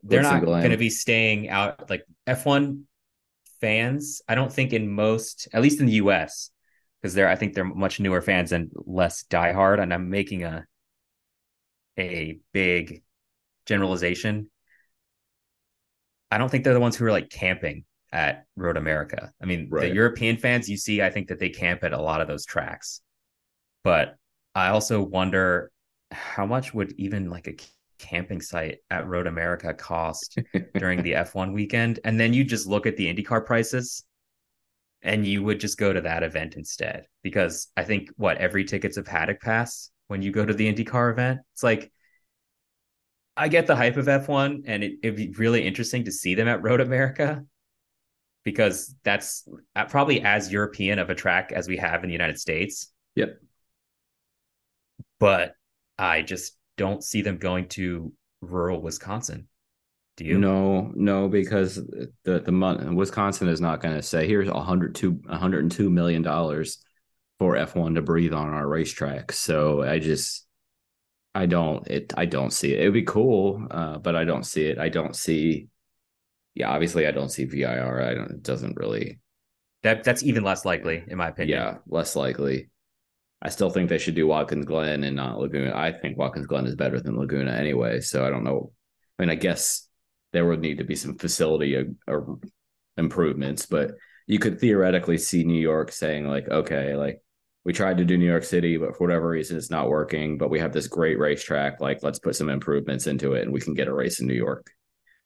they're 0.03 0.21
and 0.21 0.29
not 0.29 0.45
going 0.45 0.71
to 0.71 0.77
be 0.77 0.91
staying 0.91 1.49
out 1.49 1.89
like 1.91 2.05
F1 2.27 2.87
fans. 3.61 4.23
I 4.29 4.35
don't 4.35 4.53
think 4.53 4.73
in 4.73 4.89
most, 4.89 5.49
at 5.53 5.63
least 5.63 5.81
in 5.81 5.87
the 5.87 5.95
US, 5.95 6.51
because 7.01 7.15
they're, 7.15 7.29
I 7.29 7.37
think 7.37 7.55
they're 7.55 7.65
much 7.65 8.01
newer 8.01 8.21
fans 8.23 8.53
and 8.53 8.71
less 8.75 9.25
diehard. 9.25 9.81
And 9.81 9.93
I'm 9.93 10.11
making 10.11 10.45
a, 10.45 10.67
a 11.99 12.39
big 12.53 13.03
generalization. 13.67 14.51
I 16.31 16.39
don't 16.39 16.49
think 16.49 16.65
they're 16.65 16.75
the 16.75 16.81
ones 16.81 16.97
who 16.97 17.05
are 17.07 17.13
like 17.13 17.31
camping 17.31 17.85
at 18.13 18.47
Road 18.57 18.77
America. 18.77 19.33
I 19.43 19.47
mean, 19.47 19.69
Right. 19.71 19.89
the 19.89 19.95
European 19.95 20.37
fans 20.37 20.69
you 20.69 20.77
see, 20.77 21.03
I 21.03 21.11
think 21.11 21.29
that 21.29 21.39
they 21.39 21.49
camp 21.51 21.85
at 21.85 21.93
a 21.93 22.01
lot 22.01 22.21
of 22.21 22.29
those 22.29 22.45
tracks. 22.45 23.01
But 23.83 24.17
I 24.55 24.69
also 24.69 25.03
wonder 25.03 25.71
how 26.11 26.47
much 26.47 26.73
would 26.75 26.93
even 26.99 27.29
like 27.29 27.47
a 27.49 27.57
camping 27.99 28.41
site 28.41 28.79
at 28.91 29.07
Road 29.07 29.27
America 29.27 29.75
cost 29.75 30.39
during 30.75 31.03
the 31.03 31.15
F1 31.15 31.53
weekend? 31.53 32.01
And 32.05 32.19
then 32.19 32.33
you 32.33 32.45
just 32.45 32.67
look 32.67 32.87
at 32.87 32.97
the 32.97 33.13
IndyCar 33.13 33.45
prices 33.47 34.05
and 35.03 35.27
you 35.27 35.43
would 35.43 35.61
just 35.61 35.79
go 35.79 35.93
to 35.93 36.01
that 36.03 36.23
event 36.23 36.55
instead. 36.57 37.07
Because 37.23 37.69
I 37.77 37.85
think 37.85 38.11
what 38.17 38.39
every 38.39 38.65
ticket's 38.65 38.97
a 38.97 39.03
paddock 39.03 39.41
pass 39.41 39.91
when 40.09 40.23
you 40.23 40.31
go 40.33 40.45
to 40.45 40.55
the 40.55 40.73
IndyCar 40.73 41.13
event. 41.13 41.41
It's 41.53 41.63
like 41.63 41.93
I 43.37 43.49
get 43.49 43.67
the 43.67 43.77
hype 43.77 43.97
of 43.97 44.07
F1 44.07 44.63
and 44.67 44.85
it, 44.85 44.99
it'd 45.03 45.17
be 45.17 45.31
really 45.31 45.67
interesting 45.67 46.05
to 46.05 46.13
see 46.13 46.35
them 46.35 46.49
at 46.49 46.63
Road 46.63 46.81
America 46.81 47.45
because 48.45 48.95
that's 49.03 49.49
uh, 49.75 49.87
probably 49.87 50.23
as 50.23 50.53
European 50.53 50.99
of 50.99 51.11
a 51.11 51.15
track 51.15 51.51
as 51.53 51.67
we 51.67 51.79
have 51.79 52.05
in 52.05 52.09
the 52.09 52.15
United 52.15 52.39
States. 52.39 52.93
Yep. 53.17 53.41
But 55.19 55.55
I 55.99 56.23
just 56.23 56.57
don't 56.77 57.03
see 57.03 57.23
them 57.23 57.39
going 57.39 57.69
to 57.71 58.13
rural 58.41 58.81
Wisconsin. 58.81 59.49
Do 60.17 60.25
you? 60.25 60.39
No, 60.39 60.93
no, 60.95 61.29
because 61.29 61.75
the 62.25 62.41
the 62.41 62.53
mon- 62.53 62.95
Wisconsin 62.95 63.49
is 63.49 63.61
not 63.61 63.81
going 63.81 63.97
to 63.97 64.03
say 64.03 64.29
here's 64.29 64.49
102 64.49 65.11
102 65.11 65.91
million 65.91 66.23
dollars 66.23 66.79
for 67.41 67.55
F1 67.57 67.97
to 67.97 68.03
breathe 68.03 68.33
on 68.33 68.49
our 68.49 68.67
racetrack. 68.67 69.33
So 69.33 69.83
I 69.83 69.99
just 69.99 70.47
I 71.35 71.47
don't 71.47 71.87
it 71.89 72.13
I 72.17 72.27
don't 72.27 72.53
see 72.53 72.73
it. 72.73 72.81
It'd 72.81 72.95
be 72.95 73.03
cool, 73.03 73.67
uh, 73.71 73.99
but 73.99 74.15
I 74.15 74.25
don't 74.25 74.45
see 74.45 74.67
it. 74.67 74.79
I 74.79 74.89
don't 74.89 75.17
see. 75.17 75.69
Yeah, 76.55 76.71
obviously 76.71 77.07
I 77.07 77.11
don't 77.11 77.31
see 77.31 77.45
VIR. 77.45 78.03
I 78.03 78.15
don't. 78.15 78.31
It 78.31 78.43
doesn't 78.43 78.77
really. 78.77 79.19
That 79.83 80.05
that's 80.05 80.23
even 80.23 80.45
less 80.45 80.65
likely, 80.65 81.05
in 81.09 81.19
my 81.19 81.29
opinion. 81.29 81.59
Yeah, 81.59 81.77
less 81.89 82.15
likely. 82.15 82.71
I 83.43 83.51
still 83.51 83.69
think 83.69 83.89
they 83.89 83.99
should 83.99 84.15
do 84.15 84.27
Watkins 84.27 84.65
Glen 84.65 85.05
and 85.05 85.17
not 85.17 85.39
Laguna. 85.39 85.77
I 85.77 85.93
think 85.93 86.17
Watkins 86.17 86.47
Glen 86.47 86.67
is 86.67 86.77
better 86.77 87.01
than 87.01 87.19
Laguna 87.19 87.53
anyway. 87.53 88.01
So 88.01 88.25
I 88.25 88.31
don't 88.31 88.45
know. 88.45 88.73
I 89.19 89.23
mean, 89.23 89.31
I 89.31 89.35
guess 89.35 89.87
there 90.33 90.47
would 90.47 90.61
need 90.61 90.79
to 90.79 90.85
be 90.85 90.97
some 90.97 91.19
facility 91.19 91.77
uh, 91.77 91.85
uh, 92.11 92.21
improvements, 92.97 93.67
but 93.67 93.93
you 94.27 94.39
could 94.39 94.61
theoretically 94.61 95.19
see 95.19 95.45
New 95.45 95.61
York 95.61 95.93
saying 95.93 96.27
like, 96.27 96.49
okay, 96.49 96.97
like 96.97 97.21
we 97.65 97.73
tried 97.73 97.99
to 97.99 98.05
do 98.05 98.17
New 98.19 98.27
York 98.27 98.45
City, 98.45 98.77
but 98.77 98.97
for 98.97 99.05
whatever 99.07 99.29
reason 99.29 99.57
it's 99.57 99.71
not 99.71 99.89
working. 99.89 100.39
But 100.39 100.51
we 100.51 100.61
have 100.61 100.73
this 100.73 100.87
great 100.87 101.19
racetrack. 101.19 101.81
Like, 101.81 102.03
let's 102.03 102.19
put 102.19 102.37
some 102.37 102.49
improvements 102.51 103.07
into 103.07 103.33
it, 103.35 103.43
and 103.43 103.53
we 103.53 103.61
can 103.61 103.75
get 103.75 103.89
a 103.89 103.95
race 103.95 104.21
in 104.21 104.27
New 104.27 104.35
York. 104.35 104.71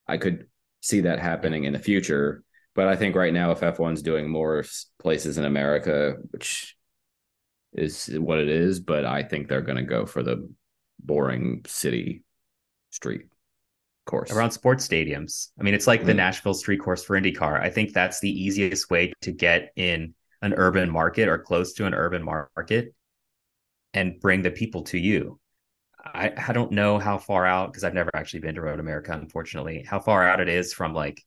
I 0.07 0.16
could 0.16 0.46
see 0.81 1.01
that 1.01 1.18
happening 1.18 1.64
in 1.64 1.72
the 1.72 1.79
future, 1.79 2.42
but 2.74 2.87
I 2.88 2.96
think 2.96 3.16
right 3.16 3.33
now, 3.33 3.51
if 3.51 3.61
F1's 3.61 4.03
doing 4.03 4.31
more 4.31 4.64
places 5.01 5.37
in 5.37 5.44
America, 5.44 6.14
which 6.31 6.77
is 7.72 8.07
what 8.18 8.38
it 8.38 8.48
is, 8.48 8.81
but 8.81 9.05
I 9.05 9.22
think 9.24 9.48
they're 9.48 9.61
going 9.61 9.77
to 9.79 9.83
go 9.83 10.07
for 10.07 10.22
the 10.22 10.48
boring 11.01 11.62
city 11.66 12.22
street 12.90 13.27
course. 14.07 14.31
around 14.31 14.53
sports 14.53 14.87
stadiums. 14.88 15.48
I 15.61 15.62
mean, 15.64 15.74
it's 15.74 15.87
like 15.87 16.05
the 16.05 16.12
Mhm. 16.12 16.16
Nashville 16.16 16.55
Street 16.55 16.79
Course 16.79 17.05
for 17.05 17.20
IndyCar. 17.20 17.61
I 17.61 17.68
think 17.68 17.92
that's 17.92 18.20
the 18.20 18.31
easiest 18.31 18.90
way 18.90 19.12
to 19.22 19.33
get 19.33 19.72
in 19.77 20.14
an 20.42 20.55
urban 20.55 20.90
market 20.90 21.29
or 21.29 21.38
close 21.38 21.72
to 21.74 21.87
an 21.87 21.94
urban 21.94 22.22
market 22.22 22.94
and 23.94 24.20
bring 24.20 24.42
the 24.42 24.51
people 24.51 24.83
to 24.85 24.98
you. 24.98 25.38
I, 26.05 26.33
I 26.48 26.53
don't 26.53 26.72
know 26.72 26.98
how 26.98 27.18
far 27.18 27.44
out 27.44 27.72
because 27.72 27.85
I've 27.85 27.94
never 27.94 28.11
actually 28.14 28.40
been 28.40 28.55
to 28.55 28.62
Road 28.62 28.81
America, 28.81 29.12
unfortunately, 29.12 29.85
how 29.87 29.98
far 30.01 30.29
out 30.29 30.40
it 30.40 30.48
is 30.48 30.72
from 30.72 30.94
like 30.94 31.22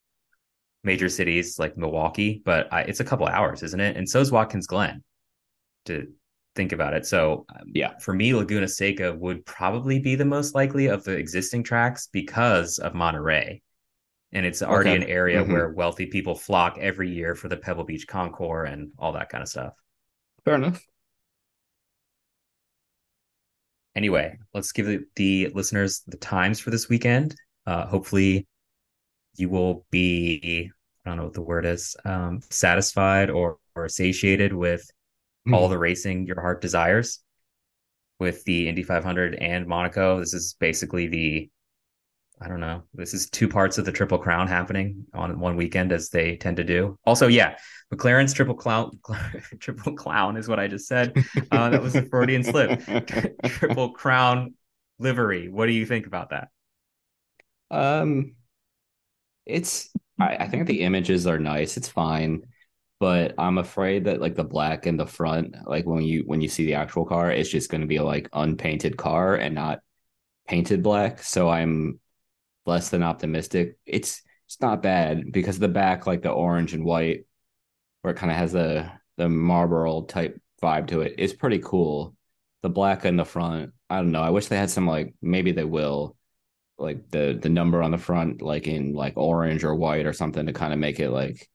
major 0.83 1.09
cities 1.09 1.59
like 1.59 1.77
Milwaukee, 1.77 2.41
but 2.43 2.71
I, 2.71 2.81
it's 2.81 2.99
a 2.99 3.05
couple 3.05 3.27
hours, 3.27 3.63
isn't 3.63 3.79
it? 3.79 3.97
And 3.97 4.09
so 4.09 4.19
is 4.19 4.31
Watkins 4.31 4.67
Glen 4.67 5.03
to 5.85 6.07
think 6.55 6.71
about 6.71 6.93
it. 6.93 7.05
So, 7.05 7.45
um, 7.49 7.67
Yeah. 7.73 7.97
for 7.99 8.13
me, 8.13 8.33
Laguna 8.33 8.67
Seca 8.67 9.13
would 9.13 9.45
probably 9.45 9.99
be 9.99 10.15
the 10.15 10.25
most 10.25 10.55
likely 10.55 10.87
of 10.87 11.03
the 11.03 11.13
existing 11.13 11.63
tracks 11.63 12.07
because 12.11 12.79
of 12.79 12.93
Monterey. 12.93 13.61
And 14.33 14.45
it's 14.45 14.61
already 14.61 14.91
Okay. 14.91 15.03
an 15.03 15.09
area 15.09 15.43
Mhm. 15.43 15.51
where 15.51 15.69
wealthy 15.69 16.05
people 16.05 16.35
flock 16.35 16.77
every 16.77 17.09
year 17.09 17.35
for 17.35 17.49
the 17.49 17.57
Pebble 17.57 17.83
Beach 17.83 18.07
Concours 18.07 18.69
and 18.71 18.91
all 18.97 19.11
that 19.13 19.29
kind 19.29 19.41
of 19.41 19.49
stuff. 19.49 19.73
Fair 20.45 20.55
enough. 20.55 20.81
Anyway, 23.95 24.37
let's 24.53 24.71
give 24.71 24.85
the, 24.85 25.01
the 25.15 25.49
listeners 25.49 26.01
the 26.07 26.17
times 26.17 26.59
for 26.59 26.69
this 26.69 26.87
weekend. 26.87 27.35
Uh, 27.65 27.85
hopefully, 27.85 28.47
you 29.35 29.49
will 29.49 29.85
be, 29.91 30.71
I 31.05 31.09
don't 31.09 31.17
know 31.17 31.25
what 31.25 31.33
the 31.33 31.41
word 31.41 31.65
is, 31.65 31.95
um, 32.05 32.39
satisfied 32.49 33.29
or, 33.29 33.57
or 33.75 33.89
satiated 33.89 34.53
with 34.53 34.89
all 35.51 35.67
the 35.67 35.77
racing 35.77 36.25
your 36.25 36.39
heart 36.39 36.61
desires 36.61 37.19
with 38.19 38.43
the 38.45 38.69
Indy 38.69 38.83
500 38.83 39.35
and 39.35 39.67
Monaco. 39.67 40.19
This 40.19 40.33
is 40.33 40.55
basically 40.59 41.07
the, 41.07 41.49
I 42.41 42.47
don't 42.47 42.59
know, 42.59 42.83
this 42.93 43.13
is 43.13 43.29
two 43.29 43.47
parts 43.47 43.77
of 43.77 43.85
the 43.85 43.91
Triple 43.91 44.17
Crown 44.17 44.47
happening 44.47 45.05
on 45.13 45.39
one 45.39 45.55
weekend 45.55 45.91
as 45.91 46.09
they 46.09 46.37
tend 46.37 46.57
to 46.57 46.63
do. 46.63 46.97
Also, 47.05 47.27
yeah, 47.27 47.57
McLaren's 47.93 48.33
Triple 48.33 48.55
Clown, 48.55 48.99
Triple 49.59 49.93
Clown 49.93 50.37
is 50.37 50.47
what 50.47 50.59
I 50.59 50.67
just 50.67 50.87
said. 50.87 51.13
Uh, 51.51 51.69
that 51.69 51.81
was 51.81 51.95
a 51.95 52.03
Freudian 52.05 52.43
slip. 52.43 52.81
Triple 53.45 53.91
Crown 53.91 54.55
livery. 54.97 55.49
What 55.49 55.67
do 55.67 55.73
you 55.73 55.85
think 55.85 56.07
about 56.07 56.31
that? 56.31 56.49
Um, 57.69 58.35
it's 59.45 59.89
I, 60.19 60.37
I 60.37 60.47
think 60.47 60.67
the 60.67 60.81
images 60.81 61.27
are 61.27 61.39
nice. 61.39 61.77
It's 61.77 61.87
fine, 61.87 62.41
but 62.99 63.33
I'm 63.37 63.57
afraid 63.57 64.05
that 64.05 64.19
like 64.19 64.35
the 64.35 64.43
black 64.43 64.87
in 64.87 64.97
the 64.97 65.05
front, 65.05 65.55
like 65.65 65.85
when 65.85 66.03
you 66.03 66.23
when 66.25 66.41
you 66.41 66.49
see 66.49 66.65
the 66.65 66.75
actual 66.75 67.05
car, 67.05 67.31
it's 67.31 67.49
just 67.49 67.69
going 67.69 67.81
to 67.81 67.87
be 67.87 67.99
like 67.99 68.29
unpainted 68.33 68.97
car 68.97 69.35
and 69.35 69.55
not 69.55 69.79
painted 70.47 70.83
black. 70.83 71.23
So 71.23 71.49
I'm 71.49 72.00
less 72.65 72.89
than 72.89 73.03
optimistic. 73.03 73.77
It's 73.85 74.21
it's 74.47 74.61
not 74.61 74.81
bad 74.81 75.31
because 75.31 75.59
the 75.59 75.67
back, 75.67 76.07
like 76.07 76.21
the 76.21 76.31
orange 76.31 76.73
and 76.73 76.83
white, 76.85 77.25
where 78.01 78.13
it 78.13 78.17
kind 78.17 78.31
of 78.31 78.37
has 78.37 78.51
the 78.51 78.91
the 79.17 79.29
Marlboro 79.29 80.03
type 80.03 80.39
vibe 80.61 80.87
to 80.87 81.01
it, 81.01 81.15
is 81.19 81.33
pretty 81.33 81.59
cool. 81.59 82.15
The 82.61 82.69
black 82.69 83.05
in 83.05 83.17
the 83.17 83.25
front, 83.25 83.71
I 83.89 83.97
don't 83.97 84.11
know. 84.11 84.21
I 84.21 84.29
wish 84.29 84.47
they 84.47 84.57
had 84.57 84.69
some 84.69 84.87
like 84.87 85.13
maybe 85.21 85.51
they 85.51 85.63
will 85.63 86.15
like 86.77 87.09
the 87.09 87.37
the 87.41 87.49
number 87.49 87.81
on 87.83 87.91
the 87.91 87.97
front 87.97 88.41
like 88.41 88.67
in 88.67 88.93
like 88.93 89.13
orange 89.17 89.63
or 89.63 89.75
white 89.75 90.05
or 90.05 90.13
something 90.13 90.47
to 90.47 90.53
kind 90.53 90.73
of 90.73 90.79
make 90.79 90.99
it 90.99 91.11
like 91.11 91.47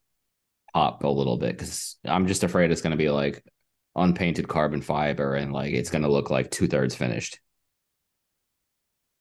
pop 0.73 1.03
a 1.05 1.09
little 1.09 1.37
bit 1.37 1.57
because 1.57 1.97
i'm 2.05 2.29
just 2.29 2.45
afraid 2.45 2.71
it's 2.71 2.83
going 2.83 2.93
to 2.93 2.97
be 2.97 3.11
like 3.11 3.43
unpainted 3.97 4.47
carbon 4.47 4.83
fiber 4.83 5.35
and 5.35 5.53
like 5.53 5.73
it's 5.73 5.91
going 5.91 6.03
to 6.03 6.11
look 6.11 6.31
like 6.31 6.51
two 6.51 6.69
thirds 6.69 6.95
finished. 6.95 7.41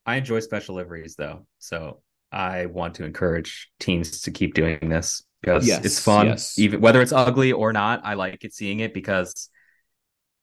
I 0.06 0.16
enjoy 0.18 0.40
special 0.40 0.76
liveries 0.76 1.16
though, 1.16 1.46
so 1.60 2.02
I 2.32 2.68
want 2.68 2.96
to 2.96 3.06
encourage 3.06 3.70
teams 3.80 4.22
to 4.22 4.32
keep 4.32 4.54
doing 4.54 4.90
this 4.90 5.24
because 5.42 5.68
Yes, 5.68 5.86
it's 5.86 6.00
fun. 6.00 6.28
yes. 6.28 6.58
Even 6.60 6.82
whether 6.82 7.02
it's 7.02 7.12
ugly 7.12 7.52
or 7.52 7.74
not, 7.74 8.02
I 8.04 8.14
like 8.16 8.44
it 8.44 8.54
seeing 8.54 8.80
it 8.82 8.94
because 8.94 9.50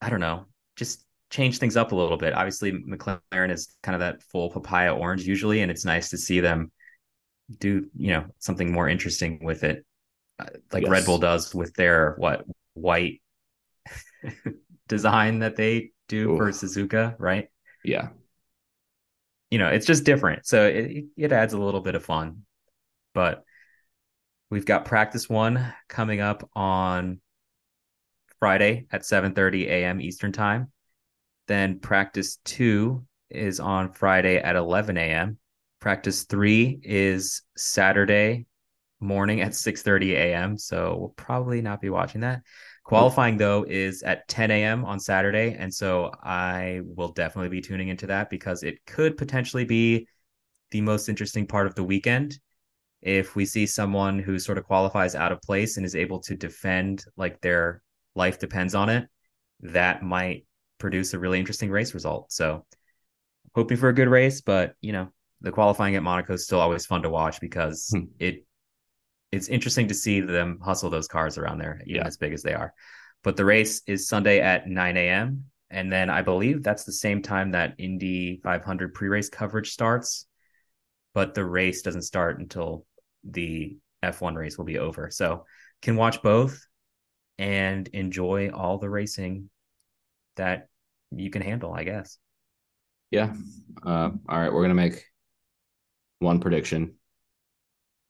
I 0.00 0.10
don't 0.10 0.20
know, 0.20 0.46
just 0.76 1.04
change 1.30 1.58
things 1.58 1.76
up 1.76 1.92
a 1.92 1.94
little 1.96 2.16
bit. 2.16 2.34
Obviously, 2.34 2.72
McLaren 2.72 3.50
is 3.50 3.74
kind 3.82 3.94
of 3.94 4.00
that 4.00 4.22
full 4.22 4.50
papaya 4.50 4.94
orange 4.94 5.24
usually, 5.24 5.60
and 5.60 5.70
it's 5.70 5.84
nice 5.84 6.10
to 6.10 6.18
see 6.18 6.40
them 6.40 6.70
do 7.58 7.86
you 7.96 8.12
know 8.12 8.24
something 8.38 8.72
more 8.72 8.88
interesting 8.88 9.44
with 9.44 9.62
it, 9.64 9.84
uh, 10.38 10.46
like 10.72 10.88
Red 10.88 11.04
Bull 11.04 11.18
does 11.18 11.54
with 11.54 11.74
their 11.74 12.14
what 12.16 12.44
white 12.74 13.20
design 14.88 15.40
that 15.40 15.56
they 15.56 15.90
do 16.08 16.36
for 16.36 16.50
Suzuka, 16.50 17.14
right? 17.18 17.48
Yeah. 17.84 18.08
You 19.52 19.58
know, 19.58 19.68
it's 19.68 19.84
just 19.84 20.04
different. 20.04 20.46
So 20.46 20.64
it 20.64 21.04
it 21.14 21.30
adds 21.30 21.52
a 21.52 21.58
little 21.58 21.82
bit 21.82 21.94
of 21.94 22.02
fun. 22.02 22.46
But 23.12 23.44
we've 24.48 24.64
got 24.64 24.86
practice 24.86 25.28
one 25.28 25.74
coming 25.90 26.22
up 26.22 26.48
on 26.56 27.20
Friday 28.38 28.86
at 28.90 29.04
7:30 29.04 29.66
a.m. 29.66 30.00
Eastern 30.00 30.32
time. 30.32 30.72
Then 31.48 31.80
practice 31.80 32.38
two 32.46 33.04
is 33.28 33.60
on 33.60 33.92
Friday 33.92 34.38
at 34.38 34.56
11 34.56 34.96
a.m. 34.96 35.36
Practice 35.80 36.22
three 36.22 36.80
is 36.82 37.42
Saturday 37.54 38.46
morning 39.00 39.42
at 39.42 39.54
6:30 39.54 40.12
a.m. 40.12 40.56
So 40.56 40.96
we'll 40.98 41.08
probably 41.10 41.60
not 41.60 41.82
be 41.82 41.90
watching 41.90 42.22
that. 42.22 42.40
Qualifying 42.84 43.36
though 43.36 43.64
is 43.68 44.02
at 44.02 44.26
10 44.28 44.62
a.m. 44.62 44.84
on 44.84 44.98
Saturday, 44.98 45.54
and 45.58 45.72
so 45.72 46.10
I 46.22 46.80
will 46.84 47.12
definitely 47.12 47.48
be 47.48 47.60
tuning 47.60 47.88
into 47.88 48.06
that 48.08 48.28
because 48.28 48.62
it 48.62 48.84
could 48.86 49.16
potentially 49.16 49.64
be 49.64 50.06
the 50.72 50.80
most 50.80 51.08
interesting 51.08 51.46
part 51.46 51.66
of 51.66 51.74
the 51.74 51.84
weekend. 51.84 52.38
If 53.02 53.36
we 53.36 53.46
see 53.46 53.66
someone 53.66 54.18
who 54.18 54.38
sort 54.38 54.58
of 54.58 54.64
qualifies 54.64 55.14
out 55.14 55.32
of 55.32 55.42
place 55.42 55.76
and 55.76 55.86
is 55.86 55.96
able 55.96 56.20
to 56.20 56.36
defend 56.36 57.04
like 57.16 57.40
their 57.40 57.82
life 58.14 58.38
depends 58.38 58.74
on 58.74 58.88
it, 58.88 59.08
that 59.60 60.02
might 60.02 60.46
produce 60.78 61.14
a 61.14 61.18
really 61.18 61.38
interesting 61.40 61.70
race 61.70 61.94
result. 61.94 62.32
So 62.32 62.64
hoping 63.54 63.76
for 63.76 63.88
a 63.88 63.94
good 63.94 64.08
race, 64.08 64.40
but 64.40 64.74
you 64.80 64.92
know, 64.92 65.08
the 65.40 65.52
qualifying 65.52 65.96
at 65.96 66.02
Monaco 66.02 66.34
is 66.34 66.44
still 66.44 66.60
always 66.60 66.86
fun 66.86 67.02
to 67.02 67.10
watch 67.10 67.40
because 67.40 67.92
Hmm. 67.92 68.04
it 68.18 68.44
it's 69.32 69.48
interesting 69.48 69.88
to 69.88 69.94
see 69.94 70.20
them 70.20 70.60
hustle 70.62 70.90
those 70.90 71.08
cars 71.08 71.38
around 71.38 71.58
there, 71.58 71.80
even 71.86 71.96
Yeah. 72.02 72.06
as 72.06 72.16
big 72.18 72.32
as 72.32 72.42
they 72.42 72.54
are. 72.54 72.72
But 73.24 73.36
the 73.36 73.44
race 73.44 73.82
is 73.86 74.06
Sunday 74.06 74.40
at 74.40 74.68
9 74.68 74.96
a.m. 74.96 75.46
And 75.70 75.90
then 75.90 76.10
I 76.10 76.20
believe 76.22 76.62
that's 76.62 76.84
the 76.84 76.92
same 76.92 77.22
time 77.22 77.52
that 77.52 77.74
Indy 77.78 78.40
500 78.44 78.92
pre 78.94 79.08
race 79.08 79.30
coverage 79.30 79.70
starts. 79.70 80.26
But 81.14 81.34
the 81.34 81.44
race 81.44 81.82
doesn't 81.82 82.02
start 82.02 82.38
until 82.38 82.84
the 83.24 83.76
F1 84.02 84.36
race 84.36 84.58
will 84.58 84.64
be 84.64 84.78
over. 84.78 85.10
So 85.10 85.46
can 85.80 85.96
watch 85.96 86.22
both 86.22 86.66
and 87.38 87.88
enjoy 87.88 88.50
all 88.50 88.78
the 88.78 88.90
racing 88.90 89.48
that 90.36 90.68
you 91.10 91.30
can 91.30 91.42
handle, 91.42 91.72
I 91.72 91.84
guess. 91.84 92.18
Yeah. 93.10 93.34
Uh, 93.82 94.10
all 94.28 94.38
right. 94.40 94.52
We're 94.52 94.60
going 94.60 94.70
to 94.70 94.74
make 94.74 95.04
one 96.18 96.40
prediction, 96.40 96.94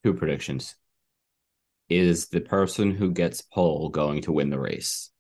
two 0.05 0.15
predictions. 0.15 0.75
Is 1.89 2.29
the 2.29 2.41
person 2.41 2.93
who 2.93 3.11
gets 3.11 3.41
pole 3.43 3.89
going 3.91 4.23
to 4.23 4.33
win 4.33 4.51
the 4.51 4.59
race? 4.59 5.11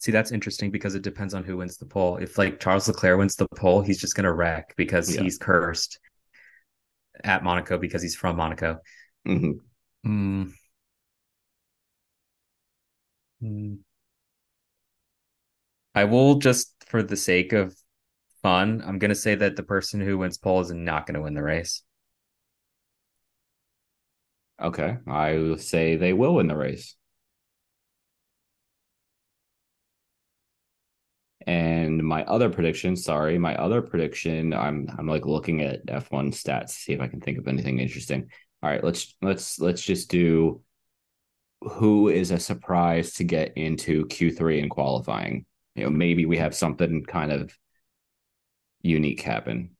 See, 0.00 0.10
that's 0.12 0.32
interesting 0.32 0.70
because 0.70 0.94
it 0.94 1.02
depends 1.02 1.32
on 1.32 1.44
who 1.44 1.58
wins 1.58 1.76
the 1.76 1.86
pole. 1.86 2.16
If 2.16 2.36
like 2.36 2.58
Charles 2.58 2.88
Leclerc 2.88 3.18
wins 3.18 3.36
the 3.36 3.46
pole, 3.56 3.82
he's 3.82 4.00
just 4.00 4.16
gonna 4.16 4.32
wreck 4.32 4.74
because 4.76 5.14
Yeah. 5.14 5.22
he's 5.22 5.38
cursed 5.38 6.00
at 7.24 7.44
Monaco 7.44 7.78
because 7.78 8.02
he's 8.02 8.16
from 8.16 8.36
Monaco. 8.36 8.80
Mhm. 9.26 9.60
Hmm. 10.04 10.44
Hmm. 13.40 13.74
I 15.94 16.04
will 16.04 16.36
just 16.36 16.74
for 16.86 17.02
the 17.02 17.16
sake 17.16 17.52
of 17.52 17.74
fun, 18.42 18.82
I'm 18.84 18.98
gonna 18.98 19.14
say 19.14 19.34
that 19.36 19.56
the 19.56 19.62
person 19.62 20.00
who 20.00 20.18
wins 20.18 20.38
pole 20.38 20.60
is 20.60 20.72
not 20.72 21.06
gonna 21.06 21.22
win 21.22 21.34
the 21.34 21.42
race. 21.42 21.82
Okay. 24.62 24.96
I 25.06 25.34
will 25.38 25.58
say 25.58 25.96
they 25.96 26.12
will 26.12 26.36
win 26.36 26.46
the 26.46 26.56
race. 26.56 26.94
And 31.46 32.02
my 32.04 32.24
other 32.24 32.50
prediction, 32.50 32.96
sorry, 32.96 33.38
my 33.38 33.56
other 33.56 33.82
prediction, 33.82 34.52
I'm 34.54 34.88
I'm 34.96 35.08
like 35.08 35.26
looking 35.26 35.62
at 35.62 35.84
F1 35.86 36.32
stats 36.32 36.66
to 36.66 36.72
see 36.74 36.92
if 36.92 37.00
I 37.00 37.08
can 37.08 37.20
think 37.20 37.38
of 37.38 37.48
anything 37.48 37.80
interesting. 37.80 38.30
All 38.62 38.70
right, 38.70 38.82
let's 38.84 39.16
let's 39.22 39.58
let's 39.58 39.82
just 39.82 40.10
do 40.10 40.62
who 41.62 42.08
is 42.08 42.30
a 42.30 42.38
surprise 42.38 43.14
to 43.14 43.24
get 43.24 43.56
into 43.56 44.06
Q3 44.06 44.62
in 44.62 44.68
qualifying. 44.68 45.46
You 45.74 45.84
know, 45.84 45.90
maybe 45.90 46.26
we 46.26 46.38
have 46.38 46.54
something 46.54 47.04
kind 47.04 47.32
of 47.32 47.56
unique 48.82 49.22
happen. 49.22 49.76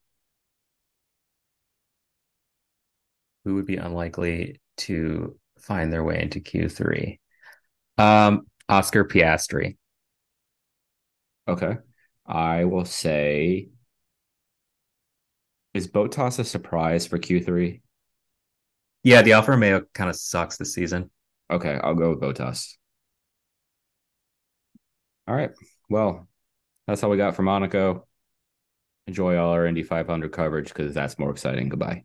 Who 3.45 3.55
would 3.57 3.67
be 3.67 3.77
unlikely 3.77 4.62
to 4.79 5.39
find 5.59 5.93
their 5.93 6.05
way 6.05 6.21
into 6.21 6.41
Q3? 6.41 7.21
Um, 7.99 8.47
Oscar 8.69 9.05
Piastri. 9.05 9.77
Okay. 11.49 11.77
I 12.27 12.65
will 12.65 12.85
say 12.85 13.69
is 15.75 15.89
Bottas 15.89 16.39
a 16.39 16.45
surprise 16.45 17.07
for 17.07 17.19
Q3? 17.19 17.81
Yeah, 19.03 19.23
the 19.23 19.33
Alfa 19.33 19.53
Romeo 19.53 19.83
kind 19.95 20.11
of 20.11 20.17
sucks 20.17 20.57
this 20.57 20.75
season. 20.75 21.11
Okay, 21.51 21.79
I'll 21.83 21.95
go 21.95 22.11
with 22.11 22.21
Bottas. 22.21 22.77
All 25.27 25.35
right. 25.35 25.51
Well, 25.89 26.29
that's 26.87 27.03
all 27.03 27.11
we 27.11 27.17
got 27.17 27.37
for 27.37 27.43
Monaco. 27.43 28.07
Enjoy 29.07 29.37
all 29.37 29.53
our 29.53 29.67
Indy 29.67 29.83
500 29.83 30.33
coverage 30.33 30.69
because 30.69 30.95
that's 30.95 31.19
more 31.19 31.31
exciting. 31.31 31.69
Goodbye. 31.69 32.05